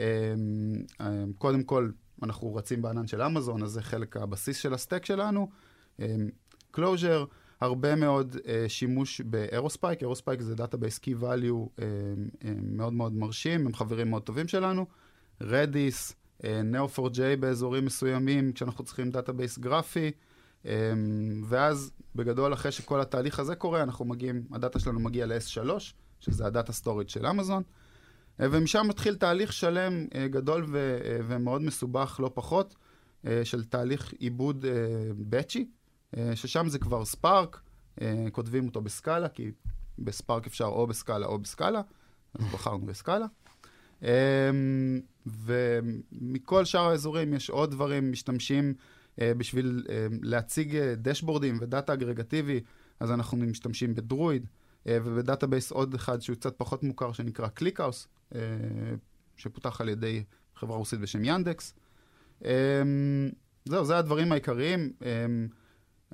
um, 0.99 1.03
קודם 1.37 1.63
כל, 1.63 1.89
אנחנו 2.23 2.55
רצים 2.55 2.81
בענן 2.81 3.07
של 3.07 3.21
אמזון, 3.21 3.63
אז 3.63 3.71
זה 3.71 3.81
חלק 3.81 4.17
הבסיס 4.17 4.57
של 4.57 4.73
ה-stack 4.73 5.05
שלנו. 5.05 5.49
Clojure, 6.75 7.25
הרבה 7.61 7.95
מאוד 7.95 8.35
uh, 8.35 8.47
שימוש 8.67 9.21
ב-Aerospike, 9.21 10.01
Aerospike 10.01 10.41
זה 10.41 10.55
database 10.55 10.99
key 10.99 11.23
value 11.23 11.81
מאוד 12.63 12.93
מאוד 12.93 13.13
מרשים, 13.13 13.65
הם 13.65 13.73
חברים 13.73 14.09
מאוד 14.09 14.23
טובים 14.23 14.47
שלנו. 14.47 14.85
Redis, 15.41 16.15
Neo4j 16.41 17.19
באזורים 17.39 17.85
מסוימים, 17.85 18.53
כשאנחנו 18.53 18.83
צריכים 18.83 19.09
database 19.11 19.57
גרפי. 19.57 20.11
Um, 20.63 20.67
ואז 21.47 21.91
בגדול, 22.15 22.53
אחרי 22.53 22.71
שכל 22.71 23.01
התהליך 23.01 23.39
הזה 23.39 23.55
קורה, 23.55 23.83
אנחנו 23.83 24.05
מגיעים, 24.05 24.43
הדאטה 24.51 24.79
שלנו 24.79 24.99
מגיע 24.99 25.25
ל-S3, 25.25 25.69
שזה 26.19 26.45
ה-data 26.45 26.73
storage 26.73 27.09
של 27.09 27.25
אמזון, 27.25 27.63
uh, 27.63 28.43
ומשם 28.51 28.85
מתחיל 28.89 29.15
תהליך 29.15 29.53
שלם, 29.53 30.07
גדול 30.29 30.65
ו- 30.71 31.17
ומאוד 31.27 31.61
מסובך, 31.61 32.19
לא 32.23 32.31
פחות, 32.33 32.75
של 33.43 33.63
תהליך 33.63 34.13
עיבוד 34.19 34.65
batch-י, 35.17 35.65
uh, 36.15 36.17
ששם 36.35 36.67
זה 36.69 36.79
כבר 36.79 37.05
Spark, 37.05 37.61
כותבים 38.31 38.65
אותו 38.65 38.81
ב-Scala, 38.81 39.29
כי 39.29 39.51
ב-Spark 39.99 40.47
אפשר 40.47 40.65
או 40.65 40.87
ב-Scala 40.87 41.25
או 41.25 41.39
ב-Scala, 41.39 41.81
אז 42.33 42.45
בחרנו 42.53 42.85
ב-Scala. 42.85 43.25
Um, 44.01 44.05
ומכל 45.25 46.65
שאר 46.65 46.89
האזורים 46.89 47.33
יש 47.33 47.49
עוד 47.49 47.71
דברים, 47.71 48.11
משתמשים 48.11 48.73
uh, 49.15 49.19
בשביל 49.37 49.83
uh, 49.85 49.89
להציג 50.21 50.75
uh, 50.75 50.79
dashboards 50.97 51.57
ודאטה 51.61 51.93
aggregative, 51.93 52.59
אז 52.99 53.11
אנחנו 53.11 53.37
משתמשים 53.37 53.95
ב-Druid, 53.95 54.45
וב-database 54.85 55.71
עוד 55.71 55.93
אחד 55.93 56.21
שהוא 56.21 56.35
קצת 56.35 56.53
פחות 56.57 56.83
מוכר, 56.83 57.11
שנקרא 57.11 57.47
ClickHouse, 57.47 58.07
שפותח 59.37 59.81
על 59.81 59.89
ידי 59.89 60.23
חברה 60.55 60.77
רוסית 60.77 60.99
בשם 60.99 61.23
Yandex. 61.23 61.73
Um, 62.41 62.45
זהו, 63.65 63.85
זה 63.85 63.97
הדברים 63.97 64.31
העיקריים. 64.31 64.91
Um, 64.99 65.03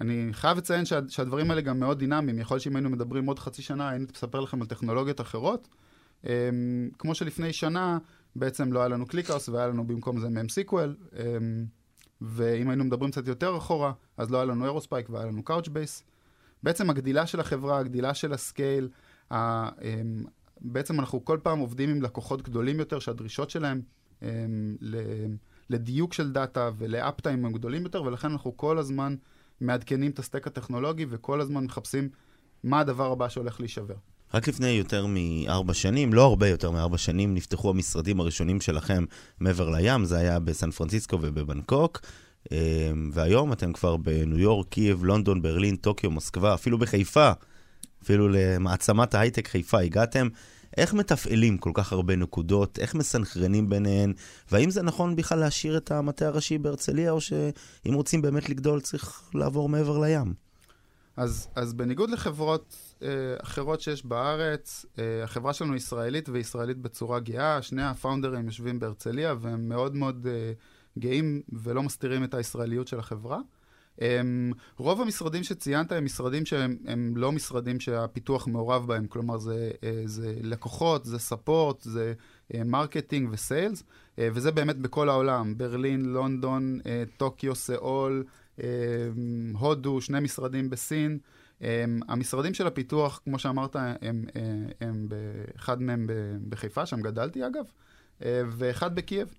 אני 0.02 0.30
חייב 0.32 0.58
לציין 0.58 0.86
שה, 0.86 1.00
שהדברים 1.10 1.50
האלה 1.52 1.62
גם 1.62 1.80
מאוד 1.80 2.00
דינמיים. 2.00 2.40
יכול 2.40 2.56
להיות 2.56 2.64
שאם 2.64 2.76
היינו 2.76 2.90
מדברים 2.90 3.26
עוד 3.26 3.40
חצי 3.40 3.62
שנה, 3.62 3.90
הייתי 3.90 4.12
מספר 4.14 4.40
לכם 4.40 4.62
על 4.62 4.68
טכנולוגיות 4.68 5.22
אחרות. 5.22 5.68
Um, 6.24 6.28
כמו 6.98 7.16
שלפני 7.16 7.54
שנה, 7.54 7.98
בעצם 8.36 8.74
לא 8.74 8.80
היה 8.80 8.88
לנו 8.88 9.06
ClickHouse 9.06 9.50
והיה 9.50 9.68
לנו 9.68 9.88
במקום 9.88 10.20
זה 10.20 10.30
MemSQL. 10.30 10.96
Um, 11.12 11.16
ואם 12.22 12.70
היינו 12.70 12.84
מדברים 12.84 13.12
קצת 13.12 13.28
יותר 13.28 13.58
אחורה, 13.58 13.94
אז 14.18 14.32
לא 14.32 14.38
היה 14.38 14.46
לנו 14.46 14.66
Aerospike 14.66 15.10
והיה 15.10 15.26
לנו 15.26 15.44
Couchbase. 15.44 16.04
בעצם 16.64 16.90
הגדילה 16.90 17.28
של 17.28 17.40
החברה, 17.40 17.80
הגדילה 17.80 18.14
של 18.14 18.34
ה-scale, 18.34 18.90
ה, 19.32 19.70
um, 19.70 19.74
בעצם 20.62 21.00
אנחנו 21.00 21.26
כל 21.26 21.40
פעם 21.44 21.60
עובדים 21.60 21.90
עם 21.90 22.02
לקוחות 22.02 22.42
גדולים 22.42 22.80
יותר, 22.80 23.00
שהדרישות 23.00 23.50
שלהם 23.50 23.82
הם, 24.22 24.78
לדיוק 25.70 26.14
של 26.14 26.32
דאטה 26.32 26.70
ול-uptime 26.78 27.46
הם 27.46 27.54
גדולים 27.54 27.84
יותר, 27.84 28.04
ולכן 28.04 28.32
אנחנו 28.32 28.58
כל 28.58 28.78
הזמן 28.78 29.16
מעדכנים 29.62 30.12
את 30.12 30.20
ה-stack 30.20 30.48
הטכנולוגי 30.48 31.06
וכל 31.10 31.42
הזמן 31.42 31.64
מחפשים 31.64 32.10
מה 32.64 32.80
הדבר 32.80 33.12
הבא 33.12 33.30
שהולך 33.30 33.60
להישבר. 33.60 33.96
רק 34.34 34.48
לפני 34.48 34.68
יותר 34.68 35.06
מארבע 35.08 35.74
שנים, 35.74 36.14
לא 36.14 36.24
הרבה 36.24 36.48
יותר 36.48 36.72
מארבע 36.72 36.98
שנים, 36.98 37.34
נפתחו 37.34 37.70
המשרדים 37.70 38.20
הראשונים 38.20 38.62
שלכם 38.62 39.06
מעבר 39.40 39.70
לים, 39.70 40.06
זה 40.06 40.18
היה 40.18 40.40
בסן 40.40 40.72
פרנסיסקו 40.72 41.18
ובבנקוק. 41.22 42.02
אמ, 42.52 43.12
והיום 43.14 43.54
אתם 43.54 43.74
כבר 43.74 43.98
בניו 43.98 44.40
יורק, 44.40 44.68
קייב, 44.70 45.04
לונדון, 45.04 45.42
ברלין, 45.42 45.76
טוקיו, 45.76 46.12
מוסקבה, 46.12 46.54
אפילו 46.54 46.78
בחיפה, 46.78 47.32
אפילו 48.04 48.30
למעצמת 48.30 49.16
ההייטק 49.16 49.48
חיפה 49.48 49.80
הגעתם. 49.80 50.28
איך 50.78 50.94
מתפעלים 50.94 51.58
כל 51.58 51.72
כך 51.74 51.94
הרבה 51.94 52.16
נקודות? 52.16 52.80
איך 52.80 52.96
מסנכרנים 52.96 53.70
ביניהן? 53.70 54.14
והאם 54.52 54.70
זה 54.70 54.82
נכון 54.82 55.16
בכלל 55.16 55.40
להשאיר 55.40 55.78
את 55.78 55.92
המטה 55.92 56.28
הראשי 56.28 56.58
בהרצליה, 56.58 57.12
או 57.12 57.22
שאם 57.22 57.94
רוצים 57.94 58.22
באמת 58.22 58.50
לגדול 58.50 58.82
צריך 58.82 59.22
לעבור 59.34 59.70
מעבר 59.70 60.00
לים? 60.00 60.34
אז, 61.18 61.48
אז 61.56 61.74
בניגוד 61.74 62.10
לחברות 62.10 62.76
אה, 62.76 62.93
אחרות 63.42 63.82
שיש 63.82 64.06
בארץ, 64.06 64.86
אה, 65.00 65.24
החברה 65.24 65.54
שלנו 65.54 65.76
ישראלית 65.76 66.30
וישראלית 66.30 66.78
בצורה 66.78 67.20
גאה, 67.20 67.62
שני 67.62 67.84
הפאונדרים 67.84 68.46
יושבים 68.46 68.80
בהרצליה 68.80 69.36
והם 69.40 69.70
מאוד 69.70 69.96
מאוד 69.96 70.28
אה, 70.30 70.54
גאים 71.00 71.42
ולא 71.64 71.84
מסתירים 71.84 72.24
את 72.24 72.34
הישראליות 72.34 72.88
של 72.88 73.00
החברה. 73.00 73.40
הם, 74.00 74.52
רוב 74.78 75.02
המשרדים 75.02 75.44
שציינת 75.44 75.92
הם 75.92 76.06
משרדים 76.06 76.46
שהם 76.46 76.78
הם 76.86 77.14
לא 77.18 77.32
משרדים 77.32 77.80
שהפיתוח 77.80 78.48
מעורב 78.48 78.88
בהם, 78.88 79.08
כלומר 79.08 79.38
זה, 79.38 79.72
אה, 79.84 80.02
זה 80.06 80.36
לקוחות, 80.42 81.06
זה 81.06 81.20
support, 81.20 81.82
זה 81.82 82.14
marketing 82.66 83.28
אה, 83.28 83.34
ו 83.34 83.41
sales, 83.41 83.84
אה, 84.20 84.30
וזה 84.34 84.52
באמת 84.52 84.78
בכל 84.78 85.10
העולם, 85.10 85.58
ברלין, 85.58 86.06
לונדון, 86.06 86.80
טוקיו, 87.18 87.56
סיאול, 87.56 88.24
הודו, 89.54 90.02
שני 90.02 90.20
משרדים 90.20 90.70
בסין. 90.70 91.18
המשרדים 92.08 92.54
של 92.54 92.68
הפיתוח, 92.68 93.22
כמו 93.24 93.40
שאמרת, 93.40 93.76
הם, 93.76 93.98
הם, 94.02 94.26
הם 94.82 95.08
אחד 95.56 95.82
מהם 95.82 96.10
בחיפה, 96.50 96.86
שם 96.86 97.02
גדלתי 97.02 97.42
אגב, 97.48 97.66
ואחד 98.58 98.96
בקייב. 98.96 99.34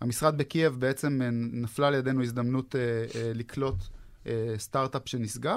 המשרד 0.00 0.38
בקייב 0.38 0.76
בעצם 0.80 1.22
אה, 1.22 1.28
נפלה 1.32 1.90
לידינו 1.90 2.22
הזדמנות 2.22 2.76
אה, 2.76 2.80
אה, 3.14 3.32
לקלוט 3.34 3.76
סטארט-אפ 4.56 5.02
שנסגר, 5.08 5.56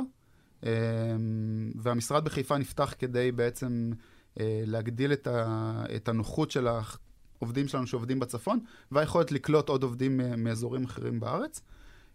והמשרד 1.76 2.26
בחיפה 2.26 2.58
נפתח 2.58 2.94
כדי 3.00 3.32
בעצם 3.32 3.92
להגדיל 4.40 5.14
את, 5.14 5.28
ה, 5.28 5.84
את 5.96 6.10
הנוחות 6.10 6.52
של 6.52 6.68
העובדים 6.68 7.68
שלנו 7.68 7.88
שעובדים 7.88 8.20
בצפון, 8.20 8.60
והיכולת 8.92 9.32
לקלוט 9.32 9.70
עוד 9.70 9.84
עובדים 9.84 10.22
מאזורים 10.38 10.84
אחרים 10.84 11.20
בארץ. 11.20 11.62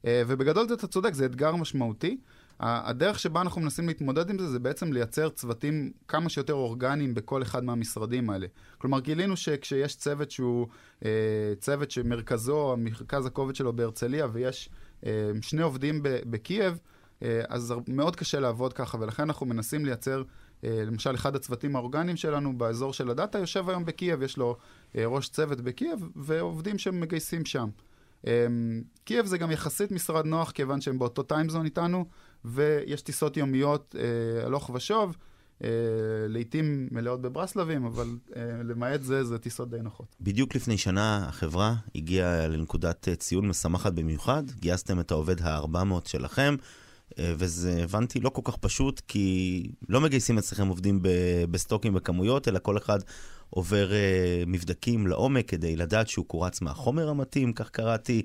ובגדול 0.04 0.66
אתה 0.74 0.86
צודק, 0.86 1.14
זה 1.14 1.26
אתגר 1.26 1.56
משמעותי. 1.56 2.18
הדרך 2.60 3.18
שבה 3.18 3.40
אנחנו 3.40 3.60
מנסים 3.60 3.88
להתמודד 3.88 4.30
עם 4.30 4.38
זה, 4.38 4.48
זה 4.48 4.58
בעצם 4.58 4.92
לייצר 4.92 5.28
צוותים 5.28 5.92
כמה 6.08 6.28
שיותר 6.28 6.52
אורגניים 6.52 7.14
בכל 7.14 7.42
אחד 7.42 7.64
מהמשרדים 7.64 8.30
האלה. 8.30 8.46
כלומר, 8.78 9.00
גילינו 9.00 9.36
שכשיש 9.36 9.96
צוות 9.96 10.30
שהוא 10.30 10.66
אה, 11.04 11.10
צוות 11.58 11.90
שמרכזו, 11.90 12.74
מרכז 12.78 13.26
הכובד 13.26 13.54
שלו 13.54 13.72
בהרצליה, 13.72 14.26
ויש 14.32 14.68
אה, 15.06 15.30
שני 15.42 15.62
עובדים 15.62 16.00
בקייב, 16.02 16.78
אה, 17.22 17.42
אז 17.48 17.74
מאוד 17.88 18.16
קשה 18.16 18.40
לעבוד 18.40 18.72
ככה, 18.72 18.98
ולכן 19.00 19.22
אנחנו 19.22 19.46
מנסים 19.46 19.84
לייצר, 19.84 20.22
אה, 20.64 20.84
למשל, 20.86 21.14
אחד 21.14 21.36
הצוותים 21.36 21.76
האורגניים 21.76 22.16
שלנו 22.16 22.58
באזור 22.58 22.92
של 22.92 23.10
ה 23.10 23.16
data 23.16 23.38
יושב 23.38 23.68
היום 23.68 23.84
בקייב, 23.84 24.22
יש 24.22 24.36
לו 24.36 24.56
אה, 24.96 25.06
ראש 25.06 25.28
צוות 25.28 25.60
בקייב, 25.60 26.08
ועובדים 26.16 26.78
שמגייסים 26.78 27.44
שם. 27.44 27.68
אה, 28.26 28.46
קייב 29.04 29.26
זה 29.26 29.38
גם 29.38 29.50
יחסית 29.50 29.90
משרד 29.92 30.26
נוח, 30.26 30.50
כיוון 30.50 30.80
שהם 30.80 30.98
באותו 30.98 31.22
time 31.22 31.43
zone 31.43 31.64
איתנו. 31.64 32.04
ויש 32.44 33.02
טיסות 33.02 33.36
יומיות 33.36 33.94
אה, 33.98 34.46
הלוך 34.46 34.70
ושוב, 34.74 35.16
אה, 35.64 35.68
לעיתים 36.28 36.88
מלאות 36.90 37.22
בברסלבים, 37.22 37.84
אבל 37.84 38.06
אה, 38.36 38.42
למעט 38.64 39.02
זה, 39.02 39.24
זה 39.24 39.38
טיסות 39.38 39.70
די 39.70 39.82
נוחות. 39.82 40.16
בדיוק 40.20 40.54
לפני 40.54 40.78
שנה 40.78 41.26
החברה 41.28 41.74
הגיעה 41.94 42.48
לנקודת 42.48 43.08
אה, 43.08 43.16
ציון 43.16 43.48
משמחת 43.48 43.92
במיוחד, 43.92 44.42
גייסתם 44.60 45.00
את 45.00 45.10
העובד 45.10 45.42
ה-400 45.42 46.08
שלכם. 46.08 46.56
אה, 47.18 47.34
וזה, 47.38 47.82
הבנתי, 47.82 48.20
לא 48.20 48.28
כל 48.28 48.42
כך 48.44 48.56
פשוט, 48.56 49.00
כי 49.08 49.70
לא 49.88 50.00
מגייסים 50.00 50.38
אצלכם 50.38 50.68
עובדים 50.68 51.00
בסטוקים 51.50 51.94
בכמויות, 51.94 52.48
אלא 52.48 52.58
כל 52.58 52.78
אחד 52.78 52.98
עובר 53.50 53.90
uh, 53.90 54.46
מבדקים 54.46 55.06
לעומק 55.06 55.48
כדי 55.48 55.76
לדעת 55.76 56.08
שהוא 56.08 56.26
קורץ 56.26 56.60
מהחומר 56.60 57.08
המתאים, 57.08 57.52
כך 57.52 57.70
קראתי, 57.70 58.22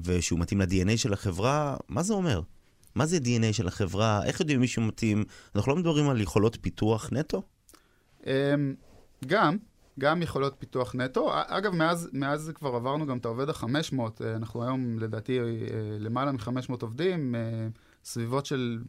ושהוא 0.00 0.38
מתאים 0.38 0.60
ל-DNA 0.60 0.96
של 0.96 1.12
החברה. 1.12 1.76
מה 1.88 2.02
זה 2.02 2.14
אומר? 2.14 2.40
מה 2.98 3.06
זה 3.06 3.16
DNA 3.16 3.52
של 3.52 3.68
החברה? 3.68 4.24
איך 4.24 4.40
יודעים 4.40 4.60
מישהו 4.60 4.82
מתאים? 4.82 5.24
אנחנו 5.54 5.72
לא 5.72 5.78
מדברים 5.78 6.08
על 6.08 6.20
יכולות 6.20 6.58
פיתוח 6.60 7.08
נטו? 7.12 7.42
אמ, 8.26 8.74
גם, 9.26 9.56
גם 9.98 10.22
יכולות 10.22 10.54
פיתוח 10.58 10.94
נטו. 10.94 11.30
אגב, 11.32 11.74
מאז, 11.74 12.08
מאז 12.12 12.52
כבר 12.54 12.74
עברנו 12.74 13.06
גם 13.06 13.18
את 13.18 13.24
העובד 13.24 13.48
ה-500, 13.48 14.00
אה, 14.20 14.36
אנחנו 14.36 14.62
היום 14.62 14.98
לדעתי 14.98 15.40
אה, 15.40 15.44
למעלה 15.98 16.32
מ-500 16.32 16.82
עובדים, 16.82 17.34
אה, 17.34 17.40
סביבות 18.04 18.46
של 18.46 18.82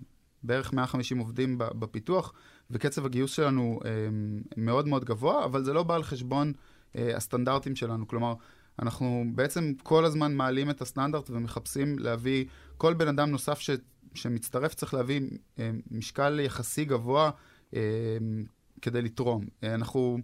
בערך 0.43 0.73
150 0.73 1.17
עובדים 1.17 1.55
בפיתוח, 1.57 2.33
וקצב 2.71 3.05
הגיוס 3.05 3.31
שלנו 3.31 3.79
מאוד 4.57 4.87
מאוד 4.87 5.05
גבוה, 5.05 5.45
אבל 5.45 5.63
זה 5.63 5.73
לא 5.73 5.83
בא 5.83 5.95
על 5.95 6.03
חשבון 6.03 6.53
הסטנדרטים 6.95 7.75
שלנו. 7.75 8.07
כלומר, 8.07 8.33
אנחנו 8.81 9.25
בעצם 9.35 9.73
כל 9.83 10.05
הזמן 10.05 10.35
מעלים 10.35 10.69
את 10.69 10.81
הסטנדרט 10.81 11.29
ומחפשים 11.29 11.99
להביא 11.99 12.45
כל 12.77 12.93
בן 12.93 13.07
אדם 13.07 13.29
נוסף 13.31 13.59
ש, 13.59 13.69
שמצטרף 14.13 14.73
צריך 14.73 14.93
להביא 14.93 15.21
אה, 15.59 15.71
משקל 15.91 16.39
יחסי 16.39 16.85
גבוה 16.85 17.31
אה, 17.73 17.79
כדי 18.81 19.01
לתרום. 19.01 19.45
אה, 19.63 19.75
אנחנו 19.75 20.17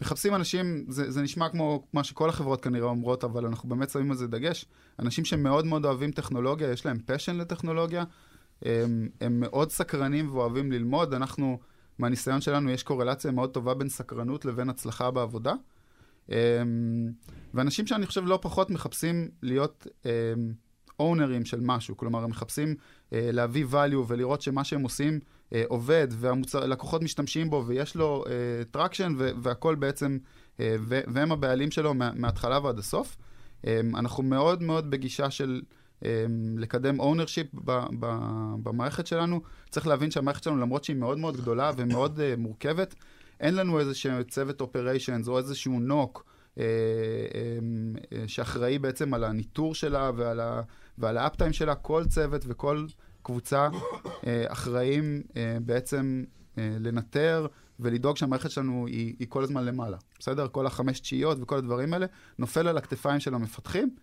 מחפשים 0.00 0.34
אנשים, 0.34 0.84
זה, 0.88 1.10
זה 1.10 1.22
נשמע 1.22 1.48
כמו 1.48 1.86
מה 1.92 2.04
שכל 2.04 2.28
החברות 2.28 2.62
כנראה 2.62 2.86
אומרות, 2.86 3.24
אבל 3.24 3.46
אנחנו 3.46 3.68
באמת 3.68 3.90
שמים 3.90 4.10
על 4.10 4.16
זה 4.16 4.26
דגש. 4.26 4.64
אנשים 4.98 5.24
שמאוד 5.24 5.66
מאוד 5.66 5.84
אוהבים 5.84 6.10
טכנולוגיה, 6.10 6.70
יש 6.70 6.86
להם 6.86 6.98
פשן 7.06 7.36
לטכנולוגיה, 7.36 8.04
הם, 8.62 9.08
הם 9.20 9.40
מאוד 9.40 9.70
סקרנים 9.70 10.30
ואוהבים 10.34 10.72
ללמוד. 10.72 11.14
אנחנו, 11.14 11.58
מהניסיון 11.98 12.40
שלנו, 12.40 12.70
יש 12.70 12.82
קורלציה 12.82 13.30
מאוד 13.30 13.50
טובה 13.50 13.74
בין 13.74 13.88
סקרנות 13.88 14.44
לבין 14.44 14.68
הצלחה 14.68 15.10
בעבודה. 15.10 15.54
ואנשים 17.54 17.86
שאני 17.86 18.06
חושב 18.06 18.26
לא 18.26 18.38
פחות 18.42 18.70
מחפשים 18.70 19.30
להיות 19.42 19.86
אונרים 21.00 21.44
של 21.44 21.60
משהו, 21.60 21.96
כלומר 21.96 22.24
הם 22.24 22.30
מחפשים 22.30 22.74
אה, 23.12 23.30
להביא 23.32 23.66
value 23.72 24.04
ולראות 24.08 24.42
שמה 24.42 24.64
שהם 24.64 24.82
עושים 24.82 25.20
אה, 25.52 25.62
עובד 25.68 26.08
והלקוחות 26.10 27.02
משתמשים 27.02 27.50
בו 27.50 27.64
ויש 27.66 27.96
לו 27.96 28.24
אה, 28.26 28.86
traction 28.86 29.12
והכל 29.42 29.74
בעצם, 29.74 30.18
אה, 30.60 30.76
והם 30.86 31.32
הבעלים 31.32 31.70
שלו 31.70 31.94
מה, 31.94 32.10
מההתחלה 32.14 32.58
ועד 32.58 32.78
הסוף. 32.78 33.16
אה, 33.66 33.80
אנחנו 33.94 34.22
מאוד 34.22 34.62
מאוד 34.62 34.90
בגישה 34.90 35.30
של 35.30 35.62
אה, 36.04 36.26
לקדם 36.56 36.96
ב, 37.64 37.80
במערכת 38.62 39.06
שלנו. 39.06 39.40
צריך 39.70 39.86
להבין 39.86 40.10
שהמערכת 40.10 40.42
שלנו, 40.42 40.56
למרות 40.56 40.84
שהיא 40.84 40.96
מאוד 40.96 41.18
מאוד 41.18 41.36
גדולה 41.36 41.70
ומאוד 41.76 42.20
אה, 42.20 42.34
מורכבת, 42.38 42.94
אין 43.40 43.54
לנו 43.54 43.80
איזשהו 43.80 44.24
צוות 44.28 44.60
אופריישנס 44.60 45.28
או 45.28 45.38
איזשהו 45.38 45.80
נוק. 45.80 46.24
אה, 46.58 46.64
אה, 47.34 47.58
אה, 48.18 48.28
שאחראי 48.28 48.78
בעצם 48.78 49.14
על 49.14 49.24
הניטור 49.24 49.74
שלה 49.74 50.10
ועל, 50.16 50.40
ה, 50.40 50.62
ועל 50.98 51.18
האפטיים 51.18 51.52
שלה, 51.52 51.74
כל 51.74 52.04
צוות 52.08 52.44
וכל 52.46 52.86
קבוצה 53.22 53.68
אחראים 54.48 55.22
בעצם 55.64 56.24
לנטר 56.56 57.46
ולדאוג 57.80 58.16
שהמערכת 58.16 58.50
שלנו 58.50 58.86
היא, 58.86 59.14
היא 59.18 59.26
כל 59.30 59.42
הזמן 59.42 59.64
למעלה, 59.64 59.96
בסדר? 60.18 60.48
כל 60.48 60.66
החמש 60.66 61.00
תשיעיות 61.00 61.38
וכל 61.40 61.58
הדברים 61.58 61.92
האלה 61.92 62.06
נופל 62.38 62.68
על 62.68 62.78
הכתפיים 62.78 63.20
של 63.20 63.34
המפתחים. 63.34 63.94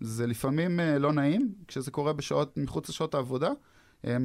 זה 0.00 0.26
לפעמים 0.26 0.80
לא 0.98 1.12
נעים 1.12 1.52
כשזה 1.68 1.90
קורה 1.90 2.12
בשעות, 2.12 2.56
מחוץ 2.56 2.88
לשעות 2.88 3.14
העבודה, 3.14 3.50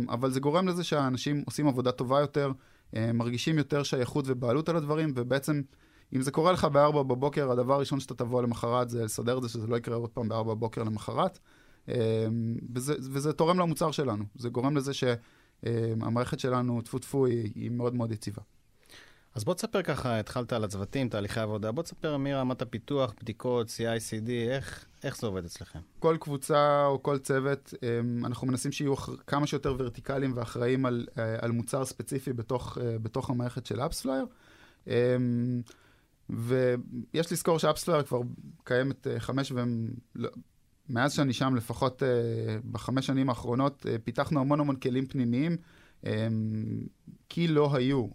אבל 0.09 0.31
זה 0.31 0.39
גורם 0.39 0.67
לזה 0.67 0.83
שהאנשים 0.83 1.43
עושים 1.45 1.67
עבודה 1.67 1.91
טובה 1.91 2.19
יותר, 2.19 2.51
מרגישים 2.93 3.57
יותר 3.57 3.83
שייכות 3.83 4.25
ובעלות 4.27 4.69
על 4.69 4.75
הדברים, 4.75 5.13
ובעצם 5.15 5.61
אם 6.15 6.21
זה 6.21 6.31
קורה 6.31 6.51
לך 6.51 6.65
ב-4 6.65 6.91
בבוקר, 6.91 7.51
הדבר 7.51 7.73
הראשון 7.73 7.99
שאתה 7.99 8.15
תבוא 8.15 8.41
למחרת 8.41 8.89
זה 8.89 9.03
לסדר 9.03 9.37
את 9.37 9.43
זה, 9.43 9.49
שזה 9.49 9.67
לא 9.67 9.75
יקרה 9.75 9.95
עוד 9.95 10.09
פעם 10.09 10.29
ב-4 10.29 10.43
בבוקר 10.43 10.83
למחרת. 10.83 11.39
אמ, 11.87 11.93
וזה, 12.75 12.93
וזה 12.99 13.33
תורם 13.33 13.59
למוצר 13.59 13.91
שלנו. 13.91 14.23
זה 14.35 14.49
גורם 14.49 14.77
לזה 14.77 14.91
שהמערכת 14.93 16.39
שלנו, 16.39 16.81
טפו 16.81 16.99
טפו, 16.99 17.25
היא, 17.25 17.51
היא 17.55 17.71
מאוד 17.71 17.95
מאוד 17.95 18.11
יציבה. 18.11 18.41
אז 19.35 19.43
בוא 19.43 19.53
תספר 19.53 19.81
ככה, 19.81 20.19
התחלת 20.19 20.53
על 20.53 20.63
הצוותים, 20.63 21.09
תהליכי 21.09 21.39
עבודה, 21.39 21.71
בוא 21.71 21.83
תספר 21.83 22.17
מרמת 22.17 22.61
הפיתוח, 22.61 23.13
בדיקות, 23.21 23.67
CI/CD, 23.67 24.29
איך, 24.29 24.85
איך 25.03 25.17
זה 25.17 25.27
עובד 25.27 25.45
אצלכם? 25.45 25.79
כל 25.99 26.17
קבוצה 26.19 26.85
או 26.85 27.03
כל 27.03 27.17
צוות, 27.17 27.73
אמ, 27.83 28.25
אנחנו 28.25 28.47
מנסים 28.47 28.71
שיהיו 28.71 28.95
כמה 29.27 29.47
שיותר 29.47 29.75
ורטיקליים 29.77 30.31
ואחראים 30.35 30.85
על, 30.85 31.07
אה, 31.17 31.35
על 31.41 31.51
מוצר 31.51 31.85
ספציפי 31.85 32.33
בתוך, 32.33 32.77
אה, 32.81 32.97
בתוך 32.99 33.29
המערכת 33.29 33.65
של 33.65 33.81
אפספלייר. 33.81 34.25
אמ, 36.29 36.35
ויש 37.13 37.31
לזכור 37.31 37.59
ש 37.59 37.67
AppsFlyer 37.67 38.03
כבר 38.03 38.19
קיימת 38.63 39.07
אה, 39.07 39.19
חמש, 39.19 39.53
ומאז 40.89 41.13
שאני 41.13 41.33
שם, 41.33 41.55
לפחות 41.55 42.03
בחמש 42.71 43.07
שנים 43.07 43.29
האחרונות, 43.29 43.85
פיתחנו 44.03 44.39
המון 44.39 44.59
המון 44.59 44.75
כלים 44.75 45.05
פנימיים. 45.05 45.57
כי 47.29 47.47
לא 47.47 47.75
היו. 47.75 48.07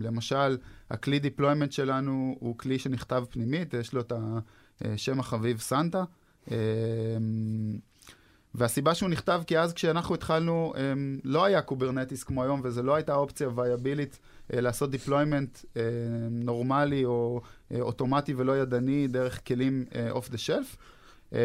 למשל, 0.00 0.58
הכלי 0.90 1.18
deployment 1.18 1.72
שלנו 1.72 2.36
הוא 2.40 2.58
כלי 2.58 2.78
שנכתב 2.78 3.24
פנימית, 3.30 3.74
יש 3.74 3.92
לו 3.92 4.00
את 4.00 4.12
השם 4.80 5.20
החביב 5.20 5.60
Santa. 5.60 6.04
והסיבה 8.54 8.94
שהוא 8.94 9.08
נכתב, 9.08 9.42
כי 9.46 9.58
אז 9.58 9.72
כשאנחנו 9.72 10.14
התחלנו, 10.14 10.72
לא 11.24 11.44
היה 11.44 11.62
Kubernetes 11.62 12.22
כמו 12.22 12.42
היום, 12.42 12.60
וזו 12.64 12.82
לא 12.82 12.94
הייתה 12.94 13.14
אופציה 13.14 13.48
וייבילית 13.54 14.14
אה, 14.14 14.28
לעשות 14.52 14.90
deployment 14.90 15.58
נורמלי 16.30 17.04
או 17.04 17.40
אה, 17.72 17.80
אוטומטי 17.80 18.34
ולא 18.34 18.58
ידני 18.58 19.08
דרך 19.08 19.46
כלים 19.46 19.84
off 20.10 20.30
the 20.30 20.38
shelf. 20.38 20.76
אמ, 21.32 21.38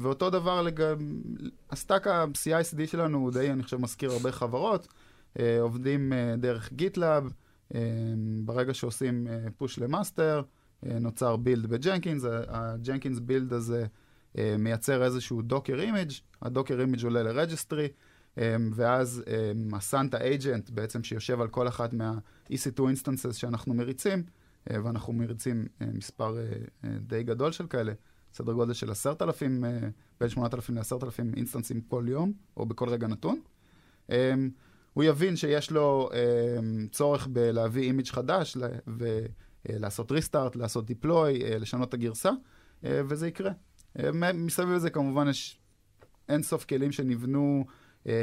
ואותו 0.00 0.30
דבר 0.30 0.62
לגבי, 0.62 1.04
ה 1.70 1.76
stack 1.76 2.06
ה-CICD 2.06 2.86
שלנו 2.86 3.18
הוא 3.18 3.32
די, 3.32 3.50
אני 3.50 3.62
חושב, 3.62 3.76
מזכיר 3.76 4.10
הרבה 4.10 4.32
חברות. 4.32 4.88
אה, 5.38 5.60
עובדים 5.60 6.12
אה, 6.12 6.34
דרך 6.38 6.72
GitLab, 6.72 7.32
אמ, 7.74 7.80
ברגע 8.44 8.74
שעושים 8.74 9.26
push 9.58 9.78
אה, 9.78 9.84
ל 9.84 9.91
master, 9.91 10.42
נוצר 10.82 11.36
build 11.36 11.66
ב 11.66 11.72
Jenkins, 11.72 12.24
ה 12.48 12.57
Jenkins 12.57 13.18
build 13.18 13.52
הזה 13.52 13.86
מייצר 14.58 15.04
איזשהו 15.04 15.42
docker 15.42 15.80
image, 15.80 16.10
ה 16.42 16.47
docker 16.47 16.80
image 16.80 17.04
עולה 17.04 17.22
ל 17.22 17.29
registry, 17.29 17.88
ואז 18.74 19.22
ה 19.72 19.80
Santa 19.80 20.20
agent 20.20 20.70
בעצם 20.70 21.04
שיושב 21.04 21.40
על 21.40 21.48
כל 21.48 21.68
אחת 21.68 21.92
מה-EC2 21.92 22.78
instances 22.78 23.32
שאנחנו 23.32 23.74
מריצים, 23.74 24.22
ואנחנו 24.70 25.12
מריצים 25.12 25.66
מספר 25.80 26.36
די 27.00 27.22
גדול 27.22 27.52
של 27.52 27.66
כאלה, 27.66 27.92
סדר 28.36 28.52
גודל 28.52 28.72
של 28.72 28.90
עשרת 28.90 29.22
אלפים, 29.22 29.64
אה, 29.64 29.78
בין 30.20 30.28
שמונת 30.28 30.54
אלפים 30.54 30.74
לעשרת 30.74 31.04
אלפים 31.04 31.34
אינסטנסים 31.36 31.80
כל 31.80 32.04
יום, 32.08 32.32
או 32.56 32.66
בכל 32.66 32.88
רגע 32.88 33.06
נתון. 33.06 33.40
אמ, 34.10 34.50
הוא 34.92 35.04
יבין 35.04 35.36
שיש 35.36 35.70
לו 35.70 36.10
אמ, 36.12 36.88
צורך 36.92 37.26
בלהביא 37.26 37.82
image 37.82 38.06
חדש 38.06 38.56
ולעשות 39.66 40.12
restart, 40.12 40.56
לעשות 40.56 40.86
deploy, 40.86 41.44
אה, 41.44 41.58
לשנות 41.58 41.88
את 41.88 41.94
הגרסה, 41.94 42.30
אה, 42.84 43.00
וזה 43.08 43.28
יקרה. 43.28 43.50
מסביב 44.34 44.68
לזה 44.68 44.90
כמובן 44.90 45.28
יש 45.28 45.60
אינסוף 46.28 46.64
כלים 46.64 46.92
שנבנו 46.92 47.64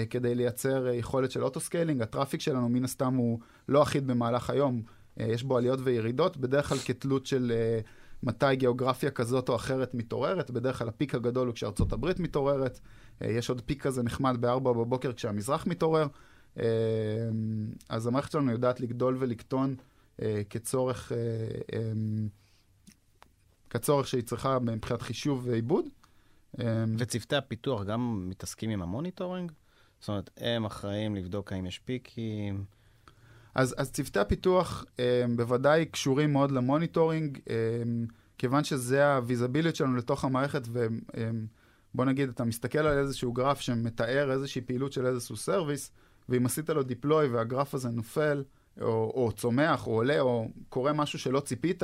כדי 0.09 0.35
לייצר 0.35 0.87
יכולת 0.87 1.31
של 1.31 1.43
auto-scaling. 1.43 2.01
ה 2.01 2.06
traffic 2.06 2.41
שלנו 2.41 2.69
מן 2.69 2.83
הסתם 2.83 3.15
הוא 3.15 3.39
לא 3.69 3.83
אחיד 3.83 4.07
במהלך 4.07 4.49
היום, 4.49 4.81
יש 5.17 5.43
בו 5.43 5.57
עליות 5.57 5.79
וירידות, 5.83 6.37
בדרך 6.37 6.69
כלל 6.69 6.77
כתלות 6.77 7.25
של 7.25 7.51
מתי 8.23 8.55
גיאוגרפיה 8.55 9.11
כזאת 9.11 9.49
או 9.49 9.55
אחרת 9.55 9.93
מתעוררת, 9.93 10.51
בדרך 10.51 10.79
כלל 10.79 10.87
ה 10.87 10.93
peak 10.93 11.15
הגדול 11.15 11.47
הוא 11.47 11.55
כשארצות 11.55 11.93
הברית 11.93 12.19
מתעוררת, 12.19 12.79
אה, 13.21 13.31
יש 13.31 13.49
עוד 13.49 13.61
peak 13.65 13.81
כזה 13.81 14.03
נחמד 14.03 14.37
ב-4 14.39 14.59
בבוקר 14.59 15.13
כשהמזרח 15.13 15.67
מתעורר, 15.67 16.07
אה, 16.59 16.63
אז 17.89 18.07
המערכת 18.07 18.31
שלנו 18.31 18.51
יודעת 18.51 18.79
לגדול 18.79 19.17
ולקטון 19.19 19.75
אה, 20.21 20.41
כצורך, 20.49 21.11
כצורך 23.69 24.07
שהיא 24.07 24.23
צריכה 24.23 24.59
מבחינת 24.59 25.01
חישוב 25.01 25.47
ועיבוד. 25.47 25.85
וצוותי 26.97 27.35
הפיתוח 27.35 27.83
גם 27.83 28.25
מתעסקים 28.29 28.69
עם 28.69 28.81
ה 28.81 28.87
monitoring? 28.87 29.51
זאת 30.03 30.09
אומרת, 30.09 30.29
הם 30.37 30.65
אחראים 30.65 31.15
לבדוק 31.15 31.53
האם 31.53 31.65
יש 31.65 31.79
פיקים? 31.79 32.63
אז, 33.55 33.75
אז 33.77 33.91
צוותי 33.91 34.19
הפיתוח 34.19 34.85
אה, 34.99 35.25
בוודאי 35.35 35.85
קשורים 35.85 36.33
מאוד 36.33 36.51
ל 36.51 36.59
monitoring, 36.59 37.39
אה, 37.49 37.55
כיוון 38.37 38.63
שזה 38.63 39.15
הוויזביליות 39.15 39.75
שלנו 39.75 39.95
לתוך 39.95 40.25
המערכת, 40.25 40.61
ובוא 40.67 42.05
נגיד, 42.05 42.29
אתה 42.29 42.43
מסתכל 42.43 42.79
על 42.79 42.97
איזשהו 42.97 43.33
גרף 43.33 43.59
שמתאר 43.59 44.31
איזושהי 44.31 44.61
פעילות 44.61 44.93
של 44.93 45.05
איזשהו 45.05 45.37
service, 45.37 45.91
ואם 46.29 46.45
עשית 46.45 46.69
לו 46.69 46.83
deploy 46.83 47.27
והגרף 47.27 47.73
הזה 47.73 47.89
נופל, 47.89 48.43
או, 48.81 49.11
או 49.15 49.31
צומח, 49.31 49.87
או 49.87 49.91
עולה, 49.91 50.19
או 50.19 50.47
קורה 50.69 50.93
משהו 50.93 51.19
שלא 51.19 51.39
ציפית, 51.39 51.83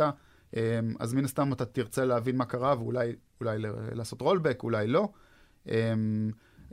אז 1.00 1.14
מן 1.14 1.26
הסתם 1.26 1.54
אתה 1.54 1.66
תרצה 1.66 2.06
להבין 2.06 2.38
מה 2.38 2.46
קרה, 2.46 2.76
ואולי 2.80 3.14
לעשות 3.92 4.22
רולבק, 4.22 4.64
אולי 4.64 4.88
לא. 4.88 5.10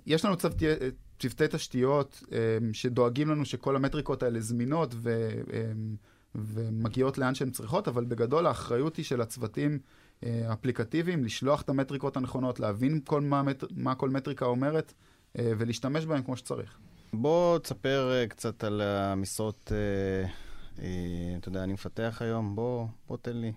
יש 0.06 0.24
לנו 0.24 0.36
צוותי, 0.36 0.66
צוותי 1.18 1.44
תשתיות 1.50 2.22
um, 2.24 2.30
שדואגים 2.72 3.28
לנו 3.28 3.44
שכל 3.44 3.76
המטריקות 3.76 4.22
האלה 4.22 4.40
זמינות 4.40 4.94
ו, 4.94 5.30
um, 5.46 5.52
ומגיעות 6.34 7.18
לאן 7.18 7.34
שהן 7.34 7.50
צריכות, 7.50 7.88
אבל 7.88 8.04
בגדול 8.04 8.46
האחריות 8.46 8.96
היא 8.96 9.04
של 9.04 9.20
הצוותים 9.20 9.78
uh, 9.78 10.26
אפליקטיביים 10.52 11.24
לשלוח 11.24 11.62
את 11.62 11.68
המטריקות 11.68 12.16
הנכונות, 12.16 12.60
להבין 12.60 13.00
כל 13.04 13.20
מה, 13.20 13.42
מה 13.76 13.94
כל 13.94 14.10
מטריקה 14.10 14.44
אומרת 14.44 14.92
uh, 14.92 15.40
ולהשתמש 15.58 16.04
בהן 16.04 16.22
כמו 16.22 16.36
שצריך. 16.36 16.78
בוא 17.12 17.58
תספר 17.58 18.10
uh, 18.24 18.28
קצת 18.28 18.64
על 18.64 18.80
המשרות, 18.80 19.72
אתה 21.38 21.48
יודע, 21.48 21.64
אני 21.64 21.72
מפתח 21.72 22.18
היום, 22.20 22.56
בוא, 22.56 22.86
בוא 23.08 23.16
תן 23.22 23.36
לי. 23.36 23.52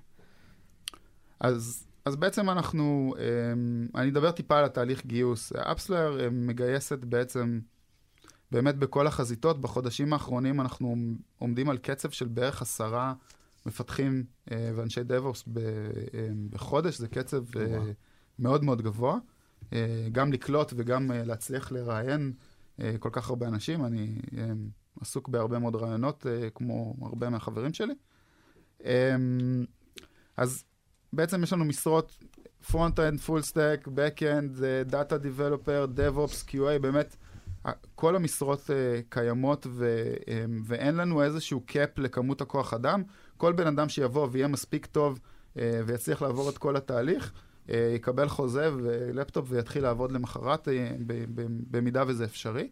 אז 1.39 1.88
אז 2.05 2.15
בעצם 2.15 2.49
אנחנו, 2.49 3.13
אמ, 3.17 3.87
אני 3.95 4.09
אדבר 4.09 4.31
טיפה 4.31 4.57
על 4.57 4.65
התהליך 4.65 5.05
גיוס. 5.05 5.53
אפסלר 5.53 6.29
מגייסת 6.31 6.99
בעצם, 6.99 7.59
באמת 8.51 8.75
בכל 8.75 9.07
החזיתות, 9.07 9.61
בחודשים 9.61 10.13
האחרונים 10.13 10.61
אנחנו 10.61 10.95
עומדים 11.39 11.69
על 11.69 11.77
קצב 11.77 12.09
של 12.09 12.27
בערך 12.27 12.61
עשרה 12.61 13.13
מפתחים 13.65 14.23
אה, 14.51 14.71
ואנשי 14.75 15.01
DevOps 15.01 15.47
אמ, 15.47 16.47
בחודש, 16.49 16.97
זה 16.97 17.07
קצב 17.07 17.57
אה, 17.57 17.91
מאוד 18.39 18.63
מאוד 18.63 18.81
גבוה. 18.81 19.17
אה, 19.73 20.07
גם 20.11 20.33
לקלוט 20.33 20.73
וגם 20.75 21.11
להצליח 21.13 21.71
לראיין 21.71 22.33
כל 22.99 23.09
כך 23.11 23.29
הרבה 23.29 23.47
אנשים, 23.47 23.85
אני 23.85 24.15
אמ, 24.33 24.69
עסוק 25.01 25.29
בהרבה 25.29 25.59
מאוד 25.59 25.75
רעיונות, 25.75 26.25
כמו 26.55 26.95
הרבה 27.01 27.29
מהחברים 27.29 27.71
שלי. 27.73 27.93
אז 30.37 30.63
בעצם 31.13 31.43
יש 31.43 31.53
לנו 31.53 31.65
משרות 31.65 32.17
front-end, 32.71 33.27
full 33.27 33.51
stack, 33.51 33.87
back-end, 33.87 34.61
data 34.91 35.15
developer, 35.23 35.97
DevOps, 35.97 36.49
QA, 36.49 36.79
באמת, 36.81 37.15
כל 37.95 38.15
המשרות 38.15 38.59
uh, 38.59 38.71
קיימות 39.09 39.67
ו, 39.69 40.13
um, 40.25 40.29
ואין 40.65 40.95
לנו 40.95 41.23
איזשהו 41.23 41.61
קאפ 41.65 41.99
לכמות 41.99 42.41
הכוח 42.41 42.73
אדם. 42.73 43.03
כל 43.37 43.53
בן 43.53 43.67
אדם 43.67 43.89
שיבוא 43.89 44.27
ויהיה 44.31 44.47
מספיק 44.47 44.85
טוב 44.85 45.19
אה, 45.55 45.59
ויצליח 45.85 46.21
לעבור 46.21 46.49
את 46.49 46.57
כל 46.57 46.75
התהליך, 46.75 47.31
אה, 47.67 47.71
יקבל 47.95 48.27
חוזה 48.27 48.69
ולפטופ 48.75 49.45
ויתחיל 49.49 49.83
לעבוד 49.83 50.11
למחרת, 50.11 50.67
אה, 50.67 50.71
במידה 51.71 52.03
וזה 52.07 52.25
אפשרי. 52.25 52.69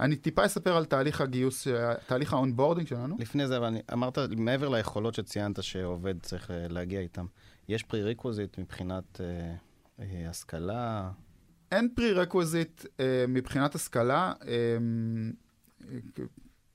אני 0.00 0.16
טיפה 0.16 0.46
אספר 0.46 0.76
על 0.76 0.84
תהליך 0.84 1.20
הגיוס, 1.20 1.68
תהליך 2.06 2.32
ה 2.32 2.37
onboarding 2.37 2.88
שלנו. 2.88 3.16
לפני 3.18 3.46
זה, 3.46 3.56
אבל 3.56 3.74
אמרת, 3.92 4.18
מעבר 4.36 4.68
ליכולות 4.68 5.14
שציינת 5.14 5.62
שעובד 5.62 6.20
צריך 6.22 6.50
להגיע 6.68 7.00
איתם, 7.00 7.26
יש 7.68 7.82
prerequisite 7.82 8.58
מבחינת 8.58 9.20
אה, 9.20 9.54
אה, 10.00 10.30
השכלה? 10.30 11.10
אין 11.72 11.88
prerequisite 11.94 12.84
אה, 13.00 13.24
מבחינת 13.28 13.74
השכלה. 13.74 14.32
אה, 14.46 14.76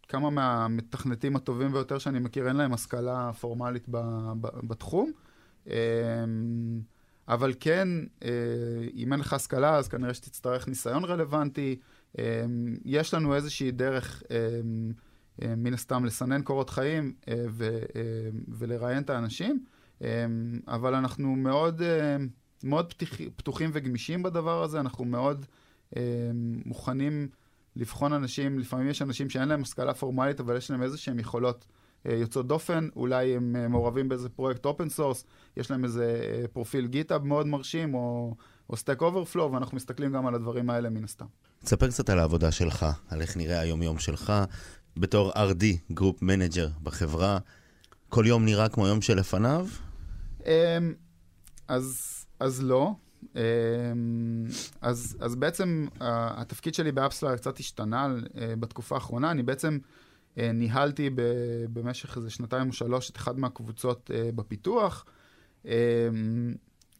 כמה 0.08 0.30
מהמתכנתים 0.30 1.36
הטובים 1.36 1.71
ביותר 1.71 1.97
שאני 1.97 2.19
מכיר, 2.19 2.47
אין 2.47 2.56
להם 2.56 2.73
השכלה 2.73 3.32
פורמלית 3.34 3.84
ב, 3.89 3.97
ב, 4.41 4.67
בתחום. 4.67 5.12
אה, 5.69 5.76
אבל 7.28 7.54
כן, 7.60 7.88
אה, 8.23 8.30
אם 8.93 9.13
אין 9.13 9.19
לך 9.19 9.34
השכלה, 9.34 9.76
אז 9.76 9.88
כנראה 9.88 10.13
שתצטרך 10.13 10.67
ניסיון 10.67 11.06
רלוונטי. 11.06 11.80
אה, 12.19 12.45
יש 12.86 13.13
לנו 13.13 13.36
איזושהי 13.36 13.71
דרך, 13.71 14.23
אה, 14.32 14.38
אה, 15.41 15.56
מן 15.56 15.73
הסתם, 15.73 16.06
לסנן 16.06 16.41
קורות 16.41 16.69
חיים 16.69 17.13
אה, 17.28 17.34
אה, 17.34 17.45
ולראיין 18.47 19.04
את 19.04 19.10
האנשים. 19.10 19.65
אמ, 20.01 20.07
אבל 20.67 20.95
אנחנו 20.95 21.36
מאוד, 21.36 21.81
אמ, 21.81 22.27
מאוד 22.63 22.93
פתיח, 22.93 23.17
פתוחים 23.36 23.69
וגמישים 23.73 24.23
בדבר 24.23 24.63
הזה, 24.63 24.79
אנחנו 24.79 25.05
מאוד 25.05 25.45
אמ, 25.95 26.01
מוכנים 26.65 27.27
לבחון 27.75 28.13
אנשים, 28.13 28.60
לפעמים 28.60 28.89
יש 28.89 29.01
אנשים 29.01 29.29
שאין 29.29 29.49
להם 29.49 29.62
השכלה 29.62 29.93
פורמלית, 29.93 30.39
אבל 30.39 30.57
יש 30.57 30.71
להם 30.71 30.83
איזה 30.83 30.97
שהם 30.97 31.19
יכולות 31.19 31.65
אה, 32.07 32.15
יוצאות 32.15 32.47
דופן, 32.47 32.88
אולי 32.95 33.36
הם 33.36 33.55
אה, 33.55 33.67
מעורבים 33.67 34.10
באיזה 34.10 34.29
פרויקט 34.29 34.65
open 34.65 34.89
source, 34.89 35.23
יש 35.57 35.71
להם 35.71 35.83
איזה 35.83 36.21
אה, 36.23 36.47
פרופיל 36.47 36.88
GitHub 36.88 37.25
מאוד 37.25 37.47
מרשים, 37.47 37.93
או, 37.93 38.36
או 38.69 38.77
Stack 38.77 39.01
Overflow, 39.01 39.51
ואנחנו 39.51 39.77
מסתכלים 39.77 40.12
גם 40.12 40.27
על 40.27 40.36
הדברים 40.36 40.69
האלה 40.69 40.89
מן 40.89 41.03
הסתם. 41.03 41.25
תספר 41.63 41.88
קצת 41.88 42.10
על 42.10 42.19
העבודה 42.19 42.51
שלך, 42.51 42.86
על 43.10 43.21
איך 43.21 43.38
נראה 43.38 43.60
היום-יום 43.60 43.99
שלך, 43.99 44.33
בתור 44.97 45.31
R&D 45.32 45.63
group 45.91 46.21
manager 46.21 46.67
בחברה. 46.83 47.38
כל 48.10 48.23
יום 48.27 48.45
נראה 48.45 48.69
כמו 48.69 48.88
יום 48.88 49.01
שלפניו? 49.01 49.67
אמ, 50.47 50.93
אז, 51.67 52.25
אז 52.39 52.63
לא. 52.63 52.93
אמ, 53.36 53.41
אז, 54.81 55.17
אז 55.19 55.36
בעצם 55.36 55.88
התפקיד 55.99 56.73
שלי 56.73 56.91
ב 56.91 56.96
AppsFlyer 56.96 57.38
קצת 57.38 57.60
השתנה 57.60 58.15
אה, 58.38 58.53
בתקופה 58.60 58.95
האחרונה. 58.95 59.31
אני 59.31 59.43
בעצם 59.43 59.77
אה, 60.38 60.51
ניהלתי 60.51 61.10
במשך 61.73 62.17
איזה 62.17 62.29
שנתיים 62.29 62.67
או 62.67 62.73
שלוש 62.73 63.10
את 63.10 63.17
אחת 63.17 63.36
מהקבוצות 63.36 64.12
אה, 64.13 64.29
בפיתוח, 64.36 65.05
אמ, 65.65 65.71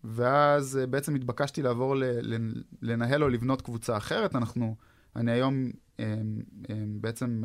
ואז 0.04 0.80
בעצם 0.90 1.16
התבקשתי 1.16 1.62
לעבור 1.62 1.96
לנהל 2.82 3.24
או 3.24 3.30
לבנות 3.30 3.62
קבוצה 3.62 3.98
אחרת. 3.98 4.36
אנחנו, 4.36 4.76
אני 5.16 5.32
היום 5.32 5.72
בעצם 6.88 7.44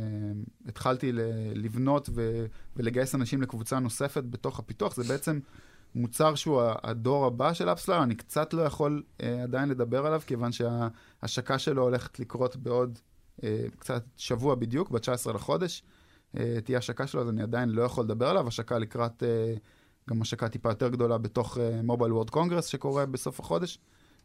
התחלתי 0.68 1.12
לבנות 1.54 2.10
ולגייס 2.76 3.14
אנשים 3.14 3.42
לקבוצה 3.42 3.78
נוספת 3.78 4.24
בתוך 4.24 4.58
הפיתוח. 4.58 4.94
זה 4.94 5.02
בעצם... 5.02 5.40
מוצר 5.94 6.34
שהוא 6.34 6.62
הדור 6.82 7.26
הבא 7.26 7.52
של 7.52 7.68
אפסלר, 7.68 8.02
אני 8.02 8.14
קצת 8.14 8.54
לא 8.54 8.62
יכול 8.62 9.02
אה, 9.22 9.42
עדיין 9.42 9.68
לדבר 9.68 10.06
עליו, 10.06 10.22
כיוון 10.26 10.50
שההשקה 10.52 11.58
שלו 11.58 11.82
הולכת 11.82 12.20
לקרות 12.20 12.56
בעוד 12.56 12.98
אה, 13.44 13.64
קצת 13.78 14.04
שבוע 14.16 14.54
בדיוק, 14.54 14.90
ב-19 14.90 15.32
לחודש. 15.32 15.82
אה, 16.36 16.58
תהיה 16.64 16.78
השקה 16.78 17.06
שלו, 17.06 17.20
אז 17.20 17.28
אני 17.28 17.42
עדיין 17.42 17.68
לא 17.68 17.82
יכול 17.82 18.04
לדבר 18.04 18.28
עליו. 18.28 18.48
השקה 18.48 18.78
לקראת, 18.78 19.22
אה, 19.22 19.54
גם 20.10 20.22
השקה 20.22 20.48
טיפה 20.48 20.68
יותר 20.68 20.88
גדולה 20.88 21.18
בתוך 21.18 21.58
Mobile 21.84 22.12
World 22.12 22.30
Congress, 22.30 22.66
שקורה 22.66 23.06
בסוף 23.06 23.40
החודש 23.40 23.78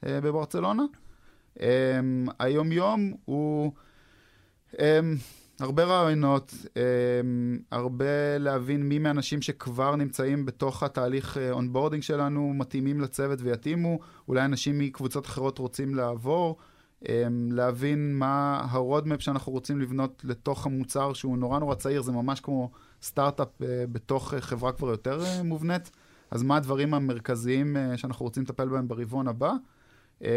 אה, 0.05 0.21
בברצלונה. 0.21 0.83
אה, 1.61 1.99
היום-יום 2.39 3.13
הוא... 3.25 3.71
אה, 4.79 4.99
הרבה 5.59 5.83
רעיונות, 5.83 6.53
אמ, 6.75 7.59
הרבה 7.71 8.37
להבין 8.39 8.83
מי 8.89 8.99
מהאנשים 8.99 9.41
שכבר 9.41 9.95
נמצאים 9.95 10.45
בתוך 10.45 10.83
התהליך 10.83 11.37
onboarding 11.51 12.01
אה, 12.01 12.05
שלנו 12.05 12.53
מתאימים 12.53 13.01
לצוות 13.01 13.39
ויתאימו, 13.41 13.99
אולי 14.27 14.45
אנשים 14.45 14.79
מקבוצות 14.79 15.25
אחרות 15.25 15.57
רוצים 15.57 15.95
לעבור, 15.95 16.57
אמ, 17.09 17.49
להבין 17.51 18.15
מה 18.15 18.65
ה 18.69 18.76
roadmap 18.76 19.21
שאנחנו 19.21 19.51
רוצים 19.51 19.79
לבנות 19.79 20.21
לתוך 20.25 20.65
המוצר 20.65 21.13
שהוא 21.13 21.37
נורא 21.37 21.59
נורא 21.59 21.75
צעיר, 21.75 22.01
זה 22.01 22.11
ממש 22.11 22.39
כמו 22.39 22.71
סטארט-אפ 23.01 23.61
אה, 23.61 23.83
בתוך 23.91 24.33
אה, 24.33 24.41
חברה 24.41 24.71
כבר 24.71 24.89
יותר 24.89 25.23
מובנית, 25.43 25.91
אז 26.31 26.43
מה 26.43 26.55
הדברים 26.57 26.93
המרכזיים 26.93 27.77
שאנחנו 27.95 28.25
רוצים 28.25 28.43
לטפל 28.43 28.69
בהם 28.69 28.87
ברבעון 28.87 29.27
הבא. 29.27 29.53
אמ, 30.21 30.27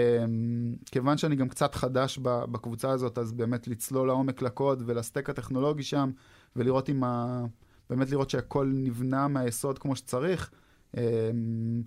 כיוון 0.91 1.19
שאני 1.19 1.37
גם 1.37 1.49
קצת 1.49 1.75
חדש 1.75 2.19
בקבוצה 2.23 2.91
הזאת, 2.91 3.19
אז 3.19 3.33
באמת 3.33 3.69
לצלול 3.69 4.09
לעומק 4.09 4.43
לקוד 4.43 4.83
ול 4.87 4.99
stack 4.99 5.31
הטכנולוגי 5.31 5.83
שם, 5.83 6.11
ולראות 6.57 6.91
אם 6.91 7.05
ה... 7.05 7.45
באמת 7.91 8.11
לראות 8.11 8.31
שהכל 8.31 8.73
נבנה 8.75 9.29
מהיסוד 9.29 9.79
כמו 9.79 9.97
שצריך. 9.97 10.51
אמ, 10.97 11.83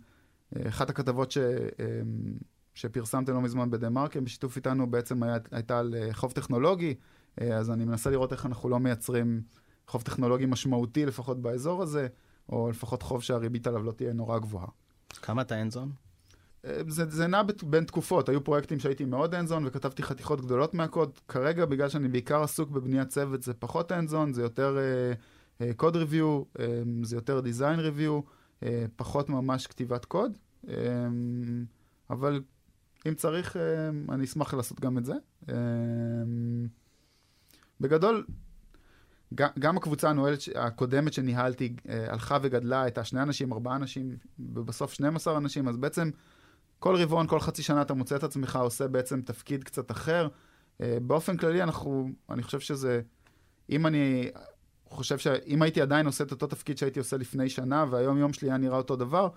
אחת 0.67 0.89
הכתבות 0.89 1.31
ש... 1.31 1.37
אמ, 1.37 2.33
שפרסמתם 2.73 3.33
לא 3.33 3.41
מזמן 3.41 3.69
בדה 3.69 3.89
מרקר, 3.89 4.19
בשיתוף 4.21 4.55
איתנו 4.55 4.91
בעצם 4.91 5.23
היה, 5.23 5.37
הייתה 5.51 5.79
על 5.79 5.95
אה, 5.95 6.13
חוב 6.13 6.31
טכנולוגי, 6.31 6.95
אה, 7.41 7.57
אז 7.57 7.71
אני 7.71 7.85
מנסה 7.85 8.09
לראות 8.09 8.31
איך 8.31 8.45
אנחנו 8.45 8.69
לא 8.69 8.79
מייצרים 8.79 9.41
חוב 9.87 10.01
טכנולוגי 10.01 10.45
משמעותי 10.45 11.05
לפחות 11.05 11.41
באזור 11.41 11.81
הזה, 11.81 12.07
או 12.49 12.69
לפחות 12.69 13.01
חוב 13.01 13.23
שהריבית 13.23 13.67
עליו 13.67 13.83
לא 13.83 13.91
תהיה 13.91 14.13
נורא 14.13 14.39
גבוהה. 14.39 14.67
כמה 15.09 15.41
אתה 15.41 15.61
אנזון? 15.61 15.91
זה, 16.87 17.05
זה 17.09 17.27
נע 17.27 17.41
בין 17.63 17.83
תקופות, 17.83 18.29
היו 18.29 18.43
פרויקטים 18.43 18.79
שהייתי 18.79 19.05
מאוד 19.05 19.35
אנזון 19.35 19.63
וכתבתי 19.65 20.03
חתיכות 20.03 20.41
גדולות 20.41 20.73
מהקוד. 20.73 21.19
כרגע, 21.27 21.65
בגלל 21.65 21.89
שאני 21.89 22.07
בעיקר 22.07 22.43
עסוק 22.43 22.69
בבניית 22.69 23.07
צוות, 23.07 23.43
זה 23.43 23.53
פחות 23.53 23.91
אנזון, 23.91 24.33
זה 24.33 24.41
יותר 24.41 24.77
קוד 25.75 25.95
uh, 25.95 25.97
ריוויו, 25.97 26.43
uh, 26.57 26.61
זה 27.03 27.15
יותר 27.15 27.39
דיזיין 27.39 27.79
ריוויו, 27.79 28.19
uh, 28.19 28.65
פחות 28.95 29.29
ממש 29.29 29.67
כתיבת 29.67 30.05
קוד, 30.05 30.37
uh, 30.65 30.69
אבל 32.09 32.41
אם 33.07 33.13
צריך, 33.13 33.55
uh, 33.55 33.59
אני 34.13 34.23
אשמח 34.23 34.53
לעשות 34.53 34.79
גם 34.79 34.97
את 34.97 35.05
זה. 35.05 35.13
Uh, 35.45 35.49
בגדול, 37.79 38.25
גם 39.33 39.77
הקבוצה 39.77 40.09
הנועלת, 40.09 40.39
הקודמת 40.55 41.13
שניהלתי, 41.13 41.75
הלכה 41.87 42.37
וגדלה, 42.41 42.81
הייתה 42.81 43.03
שני 43.03 43.21
אנשים, 43.21 43.53
ארבעה 43.53 43.75
אנשים, 43.75 44.17
ובסוף 44.39 44.93
12 44.93 45.37
אנשים, 45.37 45.67
אז 45.67 45.77
בעצם... 45.77 46.09
כל 46.83 46.95
רבעון, 46.95 47.27
כל 47.27 47.39
חצי 47.39 47.63
שנה 47.63 47.81
אתה 47.81 47.93
מוצא 47.93 48.15
את 48.15 48.23
עצמך 48.23 48.55
עושה 48.55 48.87
בעצם 48.87 49.21
תפקיד 49.21 49.63
קצת 49.63 49.91
אחר. 49.91 50.27
Uh, 50.27 50.85
באופן 51.01 51.37
כללי, 51.37 51.63
אנחנו, 51.63 52.09
אני 52.29 52.43
חושב 52.43 52.59
שזה, 52.59 53.01
אם 53.69 53.87
אני 53.87 54.31
חושב 54.89 55.17
שאם 55.17 55.61
הייתי 55.61 55.81
עדיין 55.81 56.05
עושה 56.05 56.23
את 56.23 56.31
אותו 56.31 56.47
תפקיד 56.47 56.77
שהייתי 56.77 56.99
עושה 56.99 57.17
לפני 57.17 57.49
שנה, 57.49 57.85
והיום 57.89 58.17
יום 58.17 58.33
שלי 58.33 58.49
היה 58.49 58.57
נראה 58.57 58.77
אותו 58.77 58.95
דבר, 58.95 59.29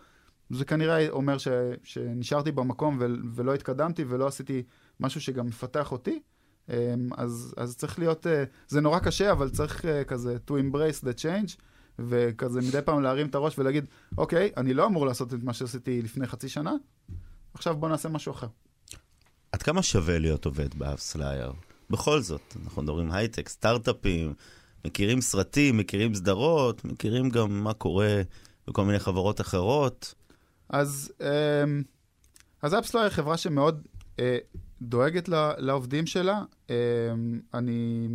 זה 0.51 0.65
כנראה 0.65 1.09
אומר 1.09 1.39
ש, 1.39 1.49
שנשארתי 1.83 2.53
במקום 2.53 2.97
ו, 3.01 3.07
ולא 3.35 3.55
התקדמתי 3.55 4.05
ולא 4.09 4.27
עשיתי 4.27 4.63
משהו 5.01 5.21
שגם 5.21 5.47
מפתח 5.47 5.93
אותי. 5.93 6.21
Um, 6.69 6.73
אז, 7.17 7.55
אז 7.57 7.77
צריך 7.77 7.99
להיות, 7.99 8.27
uh, 8.27 8.29
זה 8.69 8.81
נורא 8.81 8.99
קשה, 8.99 9.33
אבל 9.33 9.51
צריך 9.51 9.85
uh, 9.85 10.05
כזה 10.05 10.37
to 10.51 10.53
embrace 10.53 11.05
the 11.05 11.23
change, 11.23 11.63
וכזה 11.99 12.61
מדי 12.61 12.83
פעם 12.85 13.03
להרים 13.03 13.27
את 13.27 13.35
הראש 13.35 13.59
ולהגיד, 13.59 13.89
אוקיי, 14.19 14.51
אני 14.57 14.75
לא 14.75 14.87
אמור 14.87 15.07
לעשות 15.07 15.35
את 15.35 15.43
מה 15.43 15.53
שעשיתי 15.53 16.03
לפני 16.03 16.27
חצי 16.27 16.49
שנה, 16.49 16.73
עכשיו 17.57 17.77
בוא 17.77 17.89
נעשה 17.89 18.09
משהו 18.09 18.33
אחר. 18.33 18.47
עד 19.53 19.63
כמה 19.63 19.83
שווה 19.83 20.19
להיות 20.19 20.45
עובד 20.45 20.75
ב 20.75 20.82
AppsFlyer? 20.82 21.53
בכל 21.91 22.21
זאת, 22.21 22.57
אנחנו 22.65 22.83
מדברים 22.83 23.13
הייטק, 23.13 23.49
סטארט-אפים, 23.49 24.35
מכירים 24.85 25.21
סרטים, 25.21 25.77
מכירים 25.77 26.15
סדרות, 26.15 26.85
מכירים 26.85 27.29
גם 27.29 27.65
מה 27.65 27.75
קורה 27.75 28.23
בכל 28.69 28.85
מיני 28.85 28.99
חברות 28.99 29.41
אחרות. 29.41 30.15
אז, 30.69 31.13
אמ, 31.21 31.83
אז 32.63 32.75
AppsFlyer 32.75 33.05
היא 33.05 33.13
חברה 33.13 33.37
שמאוד 33.37 33.87
אה, 34.19 34.39
דואגת 34.83 35.29
לעובדים 35.59 36.07
שלה. 36.07 36.43
אמ, 36.71 36.75
אני, 37.55 38.09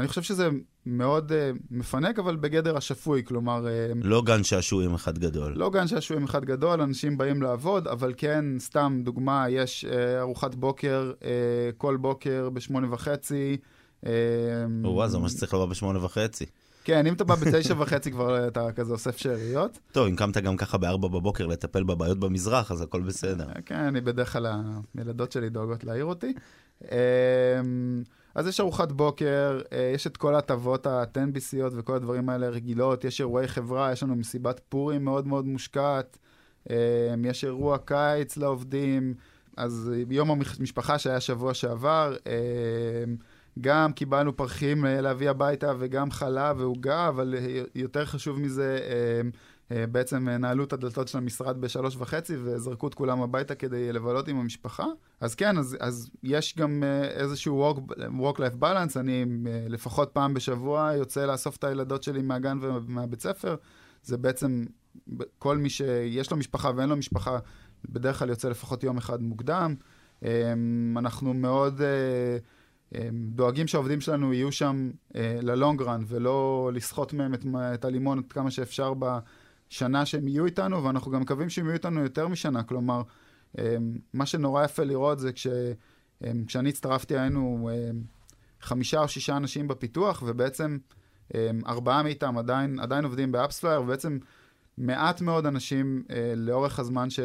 אני 0.00 0.08
חושב 0.08 0.22
שזה 0.22 0.48
מאוד 0.86 1.32
אה, 1.32 1.58
מפנק, 1.70 2.18
אבל 2.18 2.36
בגדר 2.36 2.76
השפוי, 2.76 3.24
כלומר... 3.24 3.66
אה, 3.66 3.98
לא 4.02 4.22
גן 4.22 4.44
שעשועים 4.44 4.94
אחד 4.94 5.18
גדול. 5.18 5.52
לא 5.56 5.70
גן 5.70 5.86
שעשועים 5.86 6.24
אחד 6.24 6.44
גדול, 6.44 6.80
אנשים 6.80 7.18
באים 7.18 7.42
לעבוד, 7.42 7.88
אבל 7.88 8.14
כן, 8.16 8.44
סתם 8.58 9.00
דוגמה, 9.04 9.46
יש 9.48 9.84
uh, 9.88 10.20
ארוחת 10.20 10.54
בוקר 10.54 11.12
uh, 11.18 11.24
כל 11.76 11.96
בוקר 11.96 12.50
בשמונה 12.50 12.94
וחצי. 12.94 13.56
וואו, 14.84 15.08
זה 15.08 15.18
מה 15.18 15.28
שצריך 15.28 15.54
לבוא 15.54 15.66
בשמונה 15.66 16.04
וחצי. 16.04 16.46
כן, 16.90 17.06
אם 17.06 17.14
אתה 17.14 17.24
בא 17.24 17.34
בתשע 17.34 17.74
וחצי 17.78 18.10
כבר 18.10 18.48
אתה 18.48 18.72
כזה 18.72 18.92
אוסף 18.92 19.16
שאריות. 19.16 19.78
טוב, 19.92 20.06
אם 20.06 20.16
קמת 20.16 20.36
גם 20.36 20.56
ככה 20.56 20.78
בארבע 20.78 21.08
בבוקר 21.08 21.46
לטפל 21.46 21.82
בבעיות 21.82 22.18
במזרח, 22.18 22.72
אז 22.72 22.82
הכל 22.82 23.00
בסדר. 23.00 23.46
כן, 23.66 23.74
אני 23.74 24.00
בדרך 24.00 24.32
כלל, 24.32 24.46
הילדות 24.98 25.32
שלי 25.32 25.48
דואגות 25.48 25.84
להעיר 25.84 26.04
אותי. 26.04 26.32
אז 28.34 28.46
יש 28.46 28.60
ארוחת 28.60 28.92
בוקר, 28.92 29.60
אה, 29.72 29.92
יש 29.94 30.06
את 30.06 30.16
כל 30.16 30.34
ההטבות 30.34 30.86
הטנביסיות 30.86 31.72
וכל 31.76 31.94
הדברים 31.94 32.28
האלה 32.28 32.48
רגילות, 32.48 33.04
יש 33.04 33.20
אירועי 33.20 33.48
חברה, 33.48 33.92
יש 33.92 34.02
לנו 34.02 34.16
מסיבת 34.16 34.60
פורים 34.68 35.04
מאוד 35.04 35.26
מאוד 35.26 35.46
מושקעת, 35.46 36.18
אה, 36.70 36.76
יש 37.24 37.44
אירוע 37.44 37.78
קיץ 37.78 38.36
לעובדים, 38.36 39.14
אז 39.56 39.92
יום 40.10 40.30
המשפחה 40.30 40.98
שהיה 40.98 41.20
שבוע 41.20 41.54
שעבר, 41.54 42.16
אה, 42.26 42.34
גם 43.60 43.92
קיבלנו 43.92 44.36
פרחים 44.36 44.84
להביא 44.84 45.30
הביתה 45.30 45.72
וגם 45.78 46.10
חלב 46.10 46.60
ועוגה, 46.60 47.08
אבל 47.08 47.34
יותר 47.74 48.04
חשוב 48.04 48.40
מזה, 48.40 48.78
אה, 49.72 49.86
בעצם 49.86 50.28
נעלו 50.28 50.64
את 50.64 50.72
הדלתות 50.72 51.08
של 51.08 51.18
המשרד 51.18 51.60
בשלוש 51.60 51.96
וחצי 51.96 52.36
וזרקו 52.36 52.88
את 52.88 52.94
כולם 52.94 53.22
הביתה 53.22 53.54
כדי 53.54 53.92
לבלות 53.92 54.28
עם 54.28 54.36
המשפחה. 54.36 54.86
אז 55.20 55.34
כן, 55.34 55.58
אז, 55.58 55.76
אז 55.80 56.10
יש 56.22 56.56
גם 56.56 56.82
אה, 56.82 57.04
איזשהו 57.04 57.74
work, 58.00 58.38
life 58.38 58.62
balance, 58.62 59.00
אני 59.00 59.24
אה, 59.46 59.66
לפחות 59.68 60.10
פעם 60.12 60.34
בשבוע 60.34 60.92
יוצא 60.96 61.26
לאסוף 61.26 61.56
את 61.56 61.64
הילדות 61.64 62.02
שלי 62.02 62.22
מהגן 62.22 62.58
ומהבית 62.62 63.20
ספר. 63.20 63.56
זה 64.02 64.16
בעצם 64.16 64.64
כל 65.38 65.56
מי 65.58 65.70
שיש 65.70 66.30
לו 66.30 66.36
משפחה 66.36 66.70
ואין 66.76 66.88
לו 66.88 66.96
משפחה, 66.96 67.38
בדרך 67.88 68.18
כלל 68.18 68.28
יוצא 68.28 68.48
לפחות 68.48 68.84
יום 68.84 68.98
אחד 68.98 69.22
מוקדם. 69.22 69.74
אנחנו 70.96 71.34
מאוד 71.34 71.80
דואגים 73.12 73.66
שהעובדים 73.66 74.00
שלנו 74.00 74.32
יהיו 74.32 74.52
שם 74.52 74.90
ללונג 75.42 75.82
רן 75.82 76.02
ולא 76.06 76.70
לסחוט 76.74 77.12
מהם 77.12 77.34
את, 77.34 77.44
את 77.74 77.84
הלימון 77.84 78.18
עד 78.18 78.32
כמה 78.32 78.50
שאפשר 78.50 78.94
ב... 78.98 79.18
שנה 79.70 80.06
שהם 80.06 80.28
יהיו 80.28 80.44
איתנו, 80.46 80.84
ואנחנו 80.84 81.10
גם 81.10 81.20
מקווים 81.20 81.50
שהם 81.50 81.64
יהיו 81.64 81.74
איתנו 81.74 82.02
יותר 82.02 82.28
משנה. 82.28 82.62
כלומר, 82.62 83.02
אמ, 83.58 83.64
מה 84.14 84.26
שנורא 84.26 84.64
יפה 84.64 84.84
לראות 84.84 85.18
זה 85.18 85.32
כש, 85.32 85.46
אמ, 86.24 86.44
כשאני 86.46 86.68
הצטרפתי 86.68 87.18
היינו 87.18 87.70
חמישה 88.60 89.00
או 89.00 89.08
שישה 89.08 89.36
אנשים 89.36 89.68
בפיתוח, 89.68 90.22
ובעצם 90.26 90.78
ארבעה 91.66 92.02
מאותם 92.02 92.38
עדיין, 92.38 92.80
עדיין 92.80 93.04
עובדים 93.04 93.32
ב 93.32 93.37
AppsFlyer, 93.37 93.82
ובעצם 93.82 94.18
מעט 94.78 95.20
מאוד 95.20 95.46
אנשים 95.46 96.02
אה, 96.10 96.32
לאורך 96.36 96.78
הזמן 96.78 97.10
ש, 97.10 97.20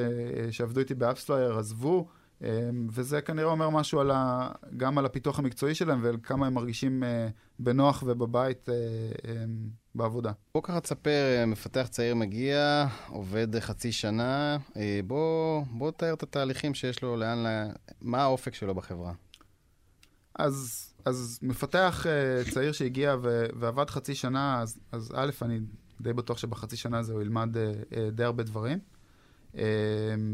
שעבדו 0.51 0.79
איתי 0.79 0.95
ב 0.95 1.01
AppsFlyer 1.01 1.57
עזבו, 1.57 2.07
וזה 2.89 3.21
כנראה 3.21 3.47
אומר 3.47 3.69
משהו 3.69 3.99
על 3.99 4.11
ה, 4.11 4.49
גם 4.77 4.97
על 4.97 5.05
הפיתוח 5.05 5.39
המקצועי 5.39 5.75
שלהם 5.75 5.99
ועל 6.03 6.17
כמה 6.23 6.47
הם 6.47 6.53
מרגישים 6.53 7.03
אה, 7.03 7.27
בנוח 7.59 8.03
ובבית 8.07 8.69
אה, 8.69 8.75
בעבודה. 9.95 10.31
בוא 10.53 10.63
ככה 10.63 10.79
תספר, 10.79 11.35
אה, 11.39 11.45
מפתח 11.45 11.87
צעיר 11.89 12.15
מגיע, 12.15 12.87
עובד 13.07 13.59
חצי 13.59 13.91
שנה, 13.91 14.57
בוא, 15.07 15.63
בוא 15.71 15.91
תאר 15.91 16.13
את 16.13 16.23
התהליכים 16.23 16.73
שיש 16.73 17.01
לו, 17.01 17.15
לאן, 17.15 17.37
לה... 17.37 17.65
מה 18.01 18.23
האופק 18.23 18.53
שלו 18.53 18.75
בחברה. 18.75 19.13
אז, 20.39 20.89
אז 21.05 21.39
מפתח 21.41 22.05
צעיר 22.51 22.71
שהגיע 22.71 23.15
ו- 23.21 23.45
ועבד 23.59 23.89
חצי 23.89 24.15
שנה, 24.15 24.61
אז, 24.61 24.79
אז 24.91 25.11
א', 25.15 25.29
אני 25.41 25.59
די 26.01 26.13
בטוח 26.13 26.37
שבחצי 26.37 26.77
שנה 26.77 26.97
הזה 26.97 27.13
הוא 27.13 27.21
ילמד 27.21 27.57
די 28.11 28.23
הרבה 28.23 28.43
דברים, 28.43 28.79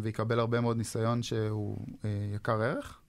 ויקבל 0.02 0.40
הרבה 0.40 0.62
מאוד 0.62 0.78
ניסיון 0.78 1.24
שהוא 1.24 1.78
uh, 1.78 2.06
יקר 2.36 2.62
ערך. 2.62 3.00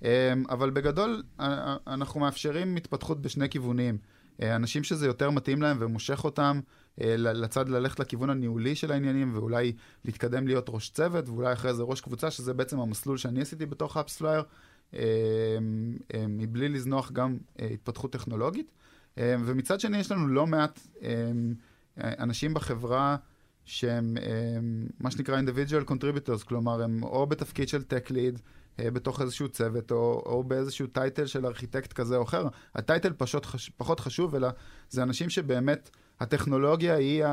Um, 0.00 0.04
אבל 0.50 0.70
בגדול, 0.70 1.22
uh, 1.38 1.42
אנחנו 1.86 2.20
מאפשרים 2.20 2.76
התפתחות 2.76 3.22
בשני 3.22 3.48
כיוונים. 3.48 3.98
אנשים 4.42 4.84
שזה 4.84 5.06
יותר 5.06 5.30
מתאים 5.30 5.62
להם 5.62 5.76
ומושך 5.80 6.24
אותם 6.24 6.60
לצד 6.98 7.68
ללכת 7.68 8.00
לכיוון 8.00 8.30
הניהולי 8.30 8.74
של 8.74 8.92
העניינים, 8.92 9.34
ואולי 9.34 9.72
להתקדם 10.04 10.46
להיות 10.46 10.66
ראש 10.68 10.90
צוות, 10.90 11.28
ואולי 11.28 11.52
אחרי 11.52 11.74
זה 11.74 11.82
ראש 11.82 12.00
קבוצה, 12.00 12.30
שזה 12.30 12.54
בעצם 12.54 12.80
המסלול 12.80 13.18
שאני 13.18 13.40
עשיתי 13.40 13.66
בתוך 13.66 13.96
אפספלייר. 13.96 14.42
מבלי 16.28 16.68
לזנוח 16.68 17.12
גם 17.12 17.38
התפתחות 17.58 18.12
טכנולוגית. 18.12 18.70
ומצד 19.16 19.80
שני, 19.80 19.98
יש 19.98 20.12
לנו 20.12 20.28
לא 20.28 20.46
מעט 20.46 20.80
אנשים 21.98 22.54
בחברה 22.54 23.16
שהם 23.64 24.16
מה 25.00 25.10
שנקרא 25.10 25.40
individual 25.40 25.90
contributors, 25.90 26.44
כלומר, 26.44 26.82
הם 26.82 27.02
או 27.02 27.26
בתפקיד 27.26 27.68
של 27.68 27.82
tech 27.90 28.10
lead, 28.10 28.40
בתוך 28.78 29.20
איזשהו 29.20 29.48
צוות, 29.48 29.92
או, 29.92 30.22
או 30.26 30.44
באיזשהו 30.44 30.86
טייטל 30.86 31.26
של 31.26 31.46
ארכיטקט 31.46 31.92
כזה 31.92 32.16
או 32.16 32.22
אחר. 32.22 32.46
הטייטל 32.74 33.12
פשוט 33.12 33.46
חש, 33.46 33.70
פחות 33.76 34.00
חשוב, 34.00 34.34
אלא 34.34 34.48
זה 34.90 35.02
אנשים 35.02 35.30
שבאמת, 35.30 35.90
הטכנולוגיה 36.20 36.94
היא 36.94 37.24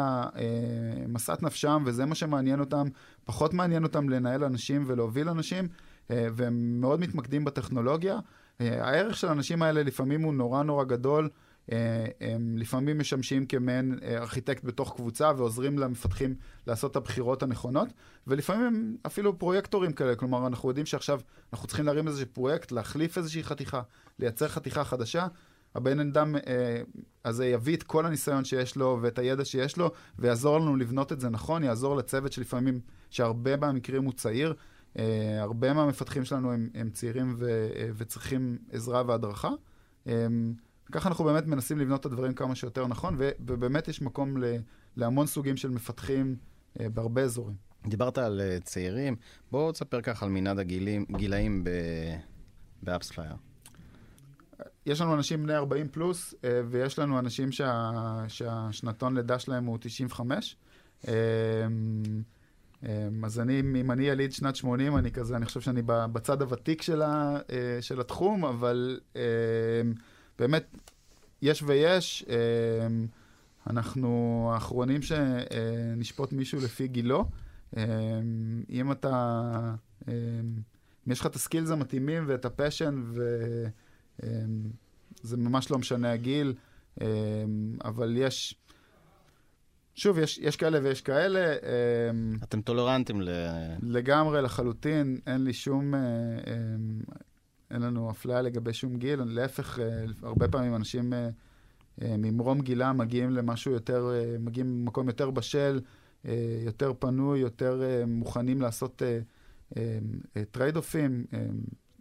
משאת 1.08 1.44
נפשם, 1.44 1.84
וזה 1.86 2.06
מה 2.06 2.16
שמעניין 2.16 2.60
אותם. 2.60 2.88
פחות 3.26 3.54
מעניין 3.54 3.84
אותם 3.84 4.10
לנהל 4.10 4.44
אנשים 4.44 4.84
ולהוביל 4.88 5.30
אנשים, 5.30 5.68
אה, 6.12 6.28
והם 6.34 6.82
מאוד 6.82 7.00
מתמקדים 7.00 7.46
בטכנולוגיה. 7.46 8.20
אה, 8.62 8.88
הערך 8.88 9.18
של 9.18 9.28
האנשים 9.28 9.62
האלה 9.62 9.84
לפעמים 9.84 10.22
הוא 10.22 10.34
נורא 10.34 10.64
נורא 10.64 10.84
גדול. 10.84 11.30
אה, 11.72 12.06
הם 12.22 12.58
לפעמים 12.58 13.00
משמשים 13.00 13.46
כמעין 13.46 14.00
ארכיטקט 14.04 14.64
בתוך 14.64 14.96
קבוצה 14.96 15.32
ועוזרים 15.38 15.80
למפתחים 15.80 16.36
לעשות 16.68 16.92
את 16.92 16.96
הבחירות 16.96 17.44
הנכונות, 17.44 17.88
ולפעמים 18.28 18.66
הם 18.66 18.96
אפילו 19.06 19.40
פרויקטורים 19.40 19.94
כאלה, 19.94 20.16
כלומר 20.16 20.48
אנחנו 20.48 20.70
יודעים 20.70 20.86
שעכשיו 20.86 21.20
אנחנו 21.54 21.68
צריכים 21.68 21.86
להרים 21.86 22.08
איזשהו 22.08 22.28
פרויקט, 22.34 22.72
להחליף 22.72 23.18
איזושהי 23.18 23.44
חתיכה, 23.44 23.82
לייצר 24.20 24.48
חתיכה 24.48 24.84
חדשה. 24.84 25.28
הבן 25.76 26.00
אדם 26.00 26.36
אה, 26.36 26.82
הזה 27.26 27.46
יביא 27.46 27.76
את 27.76 27.84
כל 27.84 28.06
הניסיון 28.06 28.46
שיש 28.46 28.76
לו 28.76 29.00
ואת 29.02 29.20
הידע 29.20 29.46
שיש 29.46 29.78
לו, 29.78 29.92
ויעזור 30.20 30.60
לנו 30.60 30.76
לבנות 30.76 31.12
את 31.12 31.20
זה 31.20 31.30
נכון, 31.30 31.64
יעזור 31.64 31.96
לצוות 31.96 32.32
שלפעמים, 32.32 32.80
שהרבה 33.10 33.58
מהמקרים 33.58 34.04
הוא 34.04 34.14
צעיר, 34.14 34.54
אה, 34.88 35.00
הרבה 35.40 35.74
מהמפתחים 35.74 36.26
שלנו 36.26 36.52
הם, 36.52 36.70
הם 36.74 36.90
צעירים 36.90 37.36
ו, 37.38 37.70
אה, 37.74 37.78
וצריכים 37.98 38.58
עזרה 38.72 39.04
והדרכה. 39.08 39.50
אמ, 40.06 40.10
ככה 40.92 41.10
אנחנו 41.10 41.26
באמת 41.26 41.48
מנסים 41.48 41.80
לבנות 41.80 42.00
את 42.00 42.06
הדברים 42.06 42.34
כמה 42.34 42.56
שיותר 42.56 42.88
נכון, 42.88 43.16
ובאמת 43.20 43.88
יש 43.88 44.02
מקום 44.02 44.38
ל, 44.38 44.46
להמון 44.98 45.28
סוגים 45.28 45.58
של 45.58 45.70
מפתחים 45.70 46.36
אה, 46.78 46.82
בהרבה 46.94 47.22
אזורים. 47.22 47.56
דיברת 47.88 48.18
על 48.18 48.42
אה, 48.42 48.64
צעירים, 48.64 49.16
בואו 49.52 49.72
תספר 49.72 50.02
ככה 50.02 50.26
על 50.26 50.32
מנעד 50.32 50.60
הגילאים 50.60 51.64
ב 52.84 52.88
AppsFlyer. 52.88 53.36
יש 54.86 55.02
לנו 55.02 55.14
אנשים 55.14 55.44
בני 55.44 55.56
40 55.56 55.88
פלוס, 55.88 56.34
אה, 56.34 56.38
ויש 56.70 57.00
לנו 57.00 57.20
אנשים 57.20 57.52
שה, 57.52 57.92
שהשנתון 58.28 59.18
לידה 59.18 59.40
שלהם 59.40 59.66
הוא 59.66 59.78
95. 59.82 60.56
אה, 61.02 61.08
אמ, 62.84 63.26
אז 63.26 63.40
אני, 63.40 63.60
אם 63.60 63.92
אני 63.92 64.04
יליד 64.04 64.32
שנת 64.32 64.56
80, 64.56 64.98
אני 64.98 65.12
כזה, 65.12 65.36
אני 65.36 65.46
חושב 65.46 65.62
שאני 65.62 65.82
בצד 65.86 66.42
הוותיק 66.42 66.82
של, 66.82 67.02
ה, 67.02 67.38
אה, 67.52 67.82
של 67.82 68.02
התחום, 68.02 68.46
אבל 68.46 69.00
באמת, 70.40 70.76
יש 71.42 71.64
ויש. 71.64 72.26
אמ, 72.30 73.08
אנחנו 73.70 74.50
האחרונים 74.54 75.02
שנשפוט 75.02 76.34
מישהו 76.34 76.60
לפי 76.60 76.88
גילו. 76.88 77.26
אם 78.70 78.92
אתה, 78.92 79.76
אם 80.08 81.12
יש 81.12 81.20
לך 81.20 81.26
את 81.26 81.36
ה 81.36 81.41
skills 81.41 81.72
המתאימים 81.72 82.24
ואת 82.28 82.46
ה 82.46 82.52
passion, 82.52 83.04
וזה 84.20 85.38
ממש 85.38 85.72
לא 85.72 85.78
משנה 85.78 86.12
הגיל, 86.12 86.54
אבל 87.84 88.18
יש... 88.18 88.56
שוב, 89.96 90.18
יש, 90.18 90.38
יש 90.38 90.56
כאלה 90.56 90.80
ויש 90.84 91.02
כאלה. 91.02 91.54
אמ, 91.54 92.38
אתם 92.44 92.62
טולרנטים 92.62 93.22
ל... 93.22 93.30
לגמרי, 93.82 94.42
לחלוטין. 94.42 95.20
אין 95.28 95.44
לי 95.44 95.54
שום... 95.54 95.94
אה, 97.72 97.76
אין 97.76 97.82
לנו 97.82 98.12
אפליה 98.12 98.42
לגבי 98.42 98.74
שום 98.74 98.98
גיל. 98.98 99.22
להפך, 99.24 99.80
אה, 99.80 100.06
הרבה 100.24 100.48
פעמים 100.48 100.76
אנשים 100.76 101.14
אה, 101.14 101.30
ממרום 102.18 102.62
גילם 102.62 102.98
מגיעים 102.98 103.30
למשהו 103.30 103.72
יותר... 103.72 104.12
מגיעים 104.40 104.82
ממקום 104.82 105.08
יותר 105.08 105.32
בשל, 105.32 105.80
יותר 106.66 106.94
פנוי, 107.00 107.40
יותר 107.40 107.82
מוכנים 108.08 108.62
לעשות 108.62 109.02
trade-off 110.52 111.07
ים. 111.07 111.26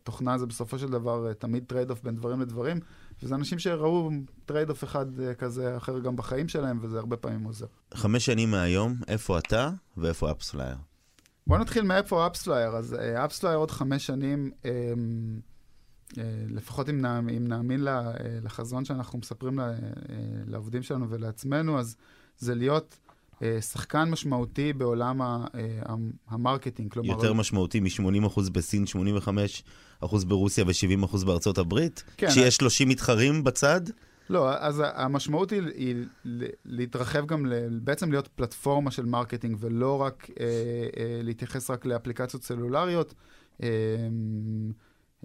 תוכנה 0.06 0.38
זה 0.38 0.46
בסופו 0.46 0.78
של 0.78 0.88
דבר 0.88 1.32
תמיד 1.32 1.64
trade-off 1.66 2.02
בין 2.02 2.16
דברים 2.16 2.40
לדברים. 2.40 2.80
וזה 3.22 3.34
אנשים 3.34 3.58
שראו 3.58 4.10
trade-off 4.44 4.84
אחד 4.84 5.20
אה, 5.20 5.34
כזה 5.34 5.76
אחר 5.76 5.98
גם 5.98 6.16
בחיים 6.16 6.48
שלהם, 6.48 6.78
וזה 6.82 6.98
הרבה 6.98 7.16
פעמים 7.16 7.44
עוזר. 7.44 7.66
חמש 7.94 8.26
שנים 8.26 8.50
מהיום, 8.50 8.94
איפה 9.08 9.38
אתה 9.38 9.70
ואיפה 9.96 10.30
AppsFlyer? 10.30 10.76
בוא 11.46 11.58
נתחיל 11.58 11.82
מאיפה 11.82 12.26
AppsFlyer. 12.26 12.68
אז 12.68 12.96
AppsFlyer 13.24 13.54
אה, 13.54 13.60
עוד 13.60 13.70
חמש 13.70 14.06
שנים, 14.06 14.50
אה, 14.64 14.70
לפחות 16.48 16.88
אם, 16.88 17.00
נאמ, 17.00 17.28
אם 17.28 17.48
נאמין 17.48 17.80
לחזון 18.44 18.84
שאנחנו 18.84 19.18
מספרים 19.18 19.58
לעובדים 20.46 20.82
שלנו 20.82 21.10
ולעצמנו, 21.10 21.78
אז 21.78 21.96
זה 22.38 22.54
להיות 22.54 22.98
שחקן 23.60 24.10
משמעותי 24.10 24.72
בעולם 24.72 25.20
ה 26.28 26.34
marketing. 26.34 26.92
כלומר... 26.92 27.10
יותר 27.10 27.32
משמעותי 27.32 27.80
מ-80% 27.80 28.50
בסין, 28.52 28.84
85% 30.02 30.26
ברוסיה 30.26 30.64
ו-70% 30.64 31.26
בארצות 31.26 31.58
הברית? 31.58 32.04
כן. 32.16 32.28
כשיש 32.28 32.56
30 32.56 32.88
מתחרים 32.88 33.44
בצד? 33.44 33.80
לא, 34.30 34.52
אז 34.58 34.82
המשמעות 34.94 35.50
היא, 35.50 35.62
היא 35.74 36.04
להתרחב 36.64 37.26
גם, 37.26 37.46
ל, 37.46 37.78
בעצם 37.82 38.10
להיות 38.10 38.28
פלטפורמה 38.28 38.90
של 38.90 39.04
marketing, 39.04 39.56
ולא 39.60 40.02
רק 40.02 40.30
אה, 40.40 40.46
אה, 40.96 41.20
להתייחס 41.22 41.70
רק 41.70 41.86
לאפליקציות 41.86 42.42
סלולריות. 42.42 43.14
אה, 43.62 43.68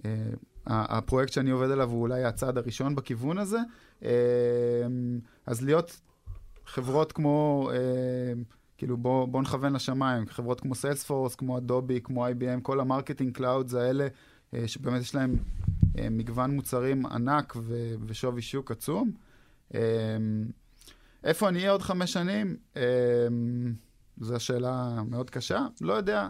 אה, 0.04 0.10
הפרויקט 0.66 1.32
שאני 1.32 1.50
עובד 1.50 1.70
עליו 1.70 1.90
הוא 1.90 2.00
אולי 2.00 2.24
הצעד 2.24 2.58
הראשון 2.58 2.94
בכיוון 2.94 3.38
הזה. 3.38 3.58
אה, 4.04 4.10
אז 5.46 5.62
להיות 5.62 6.00
חברות 6.66 7.12
כמו, 7.12 7.68
אה, 7.72 8.32
כאילו 8.78 8.96
בואו 8.96 9.26
בוא 9.26 9.42
נכוון 9.42 9.72
לשמיים, 9.72 10.26
חברות 10.26 10.60
כמו 10.60 10.74
Salesforce, 10.74 11.34
כמו 11.34 11.58
Adobe, 11.58 12.00
כמו 12.04 12.26
IBM, 12.26 12.60
כל 12.62 12.80
ה 12.80 12.86
marketing 12.86 13.36
clouds 13.36 13.74
האלה, 13.74 14.06
אה, 14.54 14.68
שבאמת 14.68 15.00
יש 15.00 15.14
להם 15.14 15.36
אה, 15.98 16.10
מגוון 16.10 16.50
מוצרים 16.50 17.06
ענק 17.06 17.56
ושווי 18.06 18.42
שוק 18.42 18.70
עצום. 18.70 19.10
אה, 19.74 19.80
איפה 21.24 21.48
אני 21.48 21.58
אהיה 21.58 21.70
עוד 21.70 21.82
חמש 21.82 22.12
שנים? 22.12 22.56
אה, 22.76 22.82
זו 24.20 24.40
שאלה 24.40 25.02
מאוד 25.08 25.30
קשה, 25.30 25.66
לא 25.80 25.92
יודע. 25.92 26.28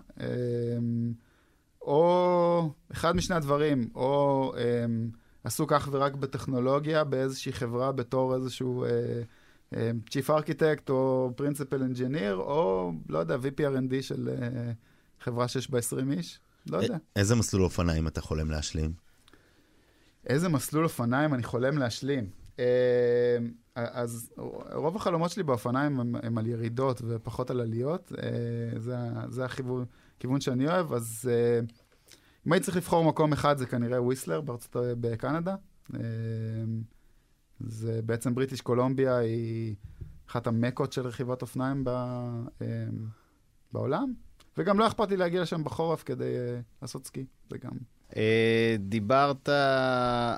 אה, 1.86 1.92
או 1.92 2.70
אחד 2.92 3.16
משני 3.16 3.36
הדברים, 3.36 3.88
או 3.94 4.52
אה, 4.56 4.84
עסוק 5.44 5.72
אך 5.72 5.88
ורק 5.92 6.14
בטכנולוגיה 6.14 7.04
באיזושהי 7.04 7.52
חברה 7.52 7.92
בתור 7.92 8.34
איזשהו... 8.34 8.84
אה, 8.84 9.22
chief 10.10 10.30
architect 10.30 10.90
או 10.90 11.30
principal 11.36 11.82
engineer, 11.82 12.34
או, 12.34 12.92
לא 13.08 13.18
יודע, 13.18 13.36
VP 13.36 13.63
R&D 13.63 14.02
של 14.02 14.28
אה, 14.28 15.24
חברה 15.24 15.48
שיש 15.48 15.70
בה 15.70 15.78
20 15.78 16.12
איש, 16.12 16.40
לא 16.66 16.76
יודע. 16.76 16.96
איזה 17.16 17.34
מסלול 17.34 17.64
אופניים 17.64 18.06
אתה 18.06 18.20
חולם 18.20 18.50
להשלים? 18.50 18.92
איזה 20.26 20.48
מסלול 20.48 20.84
אופניים 20.84 21.34
אני 21.34 21.42
חולם 21.42 21.78
להשלים? 21.78 22.26
אה, 22.56 22.60
אז 23.74 24.32
רוב 24.72 24.96
החלומות 24.96 25.30
שלי 25.30 25.42
באופניים 25.42 26.00
הם, 26.00 26.14
הם 26.22 26.38
על 26.38 26.46
ירידות 26.46 27.02
ופחות 27.04 27.50
על 27.50 27.60
עליות, 27.60 28.12
אה, 28.12 28.78
זה, 28.78 28.96
זה 29.28 29.44
הכיוון 29.44 30.40
שאני 30.40 30.66
אוהב, 30.66 30.92
אז 30.92 31.30
אה, 31.30 31.72
אם 32.46 32.52
הייתי 32.52 32.64
צריך 32.64 32.76
לבחור 32.76 33.04
מקום 33.04 33.32
אחד 33.32 33.58
זה 33.58 33.66
כנראה 33.66 34.02
וויסלר 34.02 34.40
בארצות, 34.40 34.76
בקנדה. 34.76 35.54
Uh, 35.92 35.96
זה 37.60 38.00
בעצם 38.02 38.34
בריטיש 38.34 38.60
קולומביה 38.60 39.16
היא 39.16 39.74
אחת 40.28 40.46
המקות 40.46 40.92
של 40.92 41.06
רכיבת 41.06 41.42
אופניים 41.42 41.84
ב, 41.84 41.90
בעולם. 43.72 44.12
וגם 44.58 44.78
לא 44.78 44.86
אכפת 44.86 45.10
לי 45.10 45.16
להגיע 45.16 45.42
לשם 45.42 45.64
בחורף 45.64 46.02
כדי 46.02 46.34
לעשות 46.82 47.06
סקי, 47.06 47.26
זה 47.50 47.58
גם... 47.58 47.72
Uh, 48.12 48.14
דיברת 48.78 49.48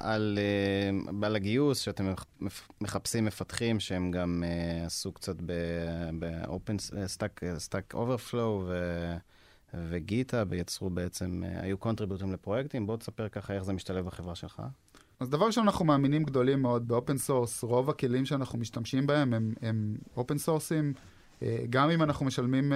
על, 0.01 0.39
uh, 1.21 1.27
על 1.27 1.37
הגיוס, 1.37 1.79
שאתם 1.79 2.13
מחפשים 2.81 3.25
מפתחים 3.25 3.81
שהם 3.81 4.11
גם 4.11 4.45
uh, 4.47 4.87
עשו 4.87 5.13
קצת 5.13 5.37
ב-open 5.47 6.93
stack, 7.17 7.43
Stack 7.69 7.95
Overflow 7.95 8.65
ו... 8.67 9.15
ו 9.89 9.96
GitHub, 9.96 10.45
ויצרו 10.49 10.91
בעצם, 10.91 11.43
היו 11.57 11.79
contributors 11.79 12.33
לפרויקטים. 12.33 12.87
בוא 12.87 12.97
תספר 12.97 13.29
ככה 13.29 13.53
איך 13.53 13.63
זה 13.65 13.73
משתלב 13.73 14.07
בחברה 14.07 14.35
שלך. 14.35 14.63
אז 15.21 15.31
דבר 15.31 15.47
ראשון, 15.47 15.65
אנחנו 15.65 15.85
מאמינים 15.85 16.25
גדולים 16.25 16.63
מאוד 16.63 16.89
ב 16.89 16.95
open 16.95 17.19
source. 17.19 17.65
רוב 17.65 17.91
הכלים 17.91 18.27
שאנחנו 18.27 18.59
משתמשים 18.59 19.07
בהם 19.07 19.55
הם 19.63 19.97
open 20.17 20.39
source 20.39 20.75
ים. 20.75 20.93
אה, 20.97 21.14
גם 21.71 21.91
אם 21.91 22.03
אנחנו 22.03 22.27
משלמים 22.27 22.73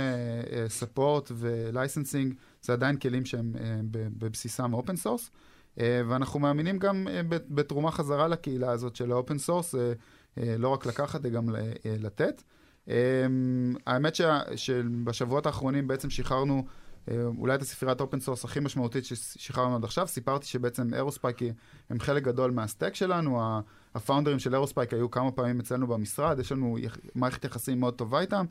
support 0.69 1.33
ו 1.35 1.44
licensing, 1.44 2.35
זה 2.63 2.73
עדיין 2.73 2.97
כלים 2.97 3.25
שהם 3.25 3.53
אה, 3.61 3.81
בבסיסם 3.93 4.75
open 4.75 4.97
source. 4.97 5.31
ואנחנו 5.77 6.41
מאמינים 6.41 6.79
גם 6.79 7.09
אה, 7.09 7.21
בתרומה 7.29 7.91
חזרה 7.91 8.29
לקהילה 8.29 8.71
הזאת 8.71 8.97
של 8.97 9.13
ה 9.13 9.18
open 9.18 9.39
source, 9.39 9.75
לא 10.37 10.69
רק 10.69 10.87
לקחת, 10.87 11.23
גם 11.23 11.49
לתת. 11.85 12.43
האמת 13.87 14.17
שבשבועות 14.57 15.47
האחרונים 15.47 15.89
בעצם 15.89 16.11
שחררנו 16.11 16.65
אולי 17.39 17.55
את 17.55 17.63
הספריית 17.63 18.01
open 18.01 18.21
source 18.21 18.45
הכי 18.45 18.61
משמעותית 18.61 19.05
ששחררנו 19.05 19.77
עד 19.77 19.85
עכשיו. 19.85 20.07
סיפרתי 20.07 20.47
שבעצם 20.47 20.95
Aerospike 20.95 21.39
הם 21.91 22.01
חלק 22.01 22.23
גדול 22.23 22.51
מה 22.51 22.63
stack 22.63 22.95
שלנו. 22.95 23.41
ה 23.95 23.99
founder 23.99 24.30
ים 24.30 24.39
של 24.39 24.55
Aerospike 24.55 24.93
היו 24.93 25.11
כמה 25.11 25.31
פעמים 25.33 25.61
אצלנו 25.61 25.87
במשרד, 25.87 26.39
יש 26.39 26.53
לנו 26.53 26.79
מערכת 27.15 27.45
יחסים 27.45 27.81
מאוד 27.81 27.95
טובה 27.95 28.21
איתם. 28.21 28.47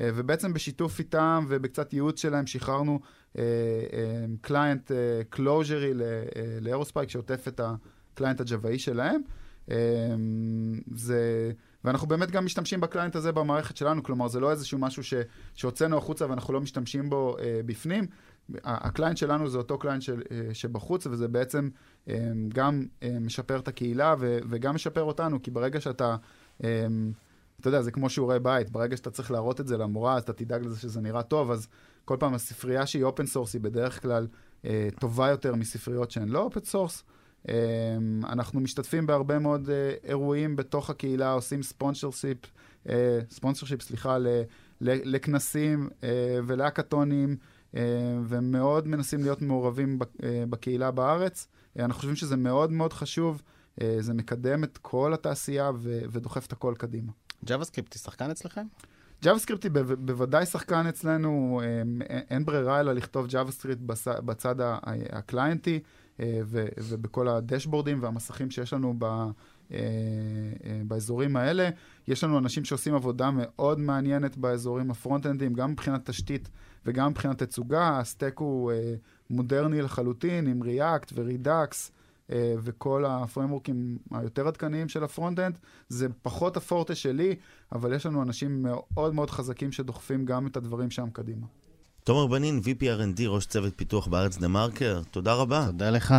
אה, 0.00 0.10
ובעצם 0.14 0.52
בשיתוף 0.52 0.98
איתם 0.98 1.44
ובקצת 1.48 1.92
ייעוץ 1.92 2.20
שלהם 2.22 2.46
שחררנו 2.46 3.00
client 4.40 4.90
Clojure 5.30 5.84
י 5.84 5.92
ל 6.60 6.65
Aerospike 6.65 7.08
שעוטף 7.08 7.48
את 7.48 7.60
ה 7.60 7.71
client 7.71 8.40
ה 8.40 8.46
Java 8.46 8.72
י 8.72 8.78
שלהם. 8.78 9.20
זה... 10.94 11.52
ואנחנו 11.84 12.08
באמת 12.08 12.30
גם 12.30 12.44
משתמשים 12.44 12.80
ב 12.80 12.85
client 12.85 13.16
הזה 13.16 13.32
במערכת 13.32 13.76
שלנו, 13.76 14.02
כלומר 14.02 14.28
זה 14.28 14.40
לא 14.40 14.50
איזשהו 14.50 14.78
משהו 14.78 15.18
שהוצאנו 15.54 15.98
החוצה 15.98 16.30
ואנחנו 16.30 16.54
לא 16.54 16.60
משתמשים 16.60 17.10
בו 17.10 17.36
אה, 17.38 17.60
בפנים. 17.66 18.06
ה 18.64 18.71
client 18.71 19.16
שלנו 19.16 19.48
זה 19.48 19.58
אותו 19.58 19.78
client 19.78 20.02
של, 20.02 20.22
אה, 20.30 20.54
שבחוץ, 20.54 21.06
וזה 21.06 21.28
בעצם 21.28 21.68
אה, 22.08 22.30
גם 22.48 22.86
אה, 23.02 23.18
משפר 23.20 23.58
את 23.58 23.68
הקהילה 23.68 24.14
ו, 24.18 24.38
וגם 24.48 24.74
משפר 24.74 25.02
אותנו, 25.02 25.42
כי 25.42 25.50
ברגע 25.50 25.80
שאתה, 25.80 26.16
אה, 26.64 26.86
אתה 27.60 27.68
יודע, 27.68 27.82
זה 27.82 27.90
כמו 27.90 28.10
שיעורי 28.10 28.40
בית, 28.40 28.70
ברגע 28.70 28.96
שאתה 28.96 29.10
צריך 29.10 29.30
להראות 29.30 29.60
את 29.60 29.66
זה 29.66 29.76
למורה, 29.76 30.16
אז 30.16 30.22
אתה 30.22 30.32
תדאג 30.32 30.64
לזה 30.64 30.80
שזה 30.80 31.00
נראה 31.00 31.22
טוב, 31.22 31.50
אז 31.50 31.68
כל 32.04 32.16
פעם 32.20 32.34
הספרייה 32.34 32.86
שהיא 32.86 33.04
open 33.04 33.26
source 33.26 33.54
היא 33.54 33.62
בדרך 33.62 34.02
כלל 34.02 34.26
אה, 34.64 34.88
טובה 35.00 35.28
יותר 35.28 35.54
מספריות 35.54 36.10
שהן 36.10 36.28
לא 36.28 36.38
open 36.38 36.60
source. 36.60 37.04
אמ, 37.48 37.54
אנחנו 38.28 38.60
משתתפים 38.60 39.06
בהרבה 39.06 39.38
מאוד 39.38 39.70
אה, 39.70 39.94
אירועים 40.04 40.56
בתוך 40.56 40.90
הקהילה, 40.90 41.32
עושים 41.32 41.62
sponsorship, 41.62 42.38
sponsorship, 43.30 43.82
סליחה, 43.82 44.16
לכנסים 44.80 45.88
אה, 46.04 46.38
ולהאקתונים, 46.46 47.36
אה, 47.76 47.82
ומאוד 48.24 48.88
מנסים 48.88 49.22
להיות 49.22 49.42
מעורבים 49.42 49.98
בקהילה 50.50 50.90
בארץ. 50.90 51.48
אנחנו 51.78 51.94
חושבים 51.94 52.16
שזה 52.16 52.36
מאוד 52.36 52.72
מאוד 52.72 52.92
חשוב, 52.92 53.42
זה 53.98 54.14
מקדם 54.14 54.64
את 54.64 54.78
כל 54.78 55.14
התעשייה 55.14 55.70
ודוחף 55.82 56.46
את 56.46 56.52
הכל 56.52 56.74
קדימה. 56.78 57.12
JavaScript 57.46 57.92
היא 57.94 57.98
שחקן 58.02 58.30
אצלכם? 58.30 58.66
JavaScript 59.24 59.62
היא 59.62 59.70
בוודאי 59.98 60.46
שחקן 60.46 60.86
אצלנו, 60.86 61.60
אין 62.30 62.44
ברירה 62.44 62.80
אלא 62.80 62.92
לכתוב 62.92 63.26
JavaScript 63.26 63.82
בצד 64.24 64.54
הקליינטי. 65.12 65.80
אה, 66.20 66.40
ובכל 66.76 67.28
הדשבורדים 67.28 68.02
והמסכים 68.02 68.50
שיש 68.50 68.72
לנו 68.72 68.94
ב, 68.98 69.04
אה, 69.04 69.28
אה, 69.70 70.80
באזורים 70.86 71.36
האלה. 71.36 71.68
יש 72.08 72.24
לנו 72.24 72.38
אנשים 72.38 72.64
שעושים 72.64 72.94
עבודה 72.94 73.30
מאוד 73.34 73.80
מעניינת 73.80 74.36
באזורים 74.36 74.90
הפרונט-אנדיים, 74.90 75.54
גם 75.54 75.70
מבחינת 75.70 76.10
תשתית 76.10 76.48
וגם 76.86 77.10
מבחינת 77.10 77.42
תצוגה. 77.42 77.98
הסטק 77.98 78.38
הוא 78.38 78.72
מודרני 79.30 79.82
לחלוטין, 79.82 80.46
עם 80.46 80.62
React 80.62 81.12
ו-Redux. 81.14 81.90
וכל 82.62 83.04
הפריימוורקים 83.04 83.98
היותר 84.10 84.48
עדכניים 84.48 84.88
של 84.88 85.04
ה 85.04 85.09
front-end. 85.09 85.58
זה 85.88 86.06
פחות 86.22 86.56
הפורטה 86.56 86.94
שלי, 86.94 87.36
אבל 87.72 87.92
יש 87.92 88.06
לנו 88.06 88.22
אנשים 88.22 88.62
מאוד 88.62 89.14
מאוד 89.14 89.30
חזקים 89.30 89.72
שדוחפים 89.72 90.24
גם 90.24 90.46
את 90.46 90.56
הדברים 90.56 90.90
שם 90.90 91.10
קדימה. 91.10 91.46
תומר 92.04 92.26
בנין, 92.26 92.60
VP 92.64 92.82
R&D, 92.82 93.22
ראש 93.26 93.46
צוות 93.46 93.72
פיתוח 93.76 94.06
בארץ 94.06 94.36
TheMarker, 94.36 95.02
תודה 95.10 95.34
רבה. 95.34 95.66
תודה 95.66 95.90
לך. 95.90 96.14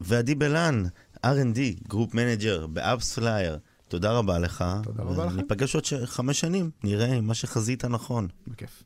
ועדי 0.00 0.34
בלן, 0.34 0.82
R&D, 1.26 1.88
group 1.88 2.14
manager 2.14 2.66
ב 2.66 3.14
AppsFlyer, 3.14 3.58
תודה 3.88 4.12
רבה 4.12 4.38
לך. 4.38 4.64
תודה 4.82 5.02
רבה 5.02 5.26
לכם. 5.26 5.36
ניפגש 5.36 5.74
עוד 5.74 5.84
ש... 5.84 5.94
חמש 5.94 6.40
שנים, 6.40 6.70
נראה 6.84 7.20
מה 7.20 7.34
שחזית 7.34 7.84
נכון. 7.84 8.28
בכיף. 8.46 8.82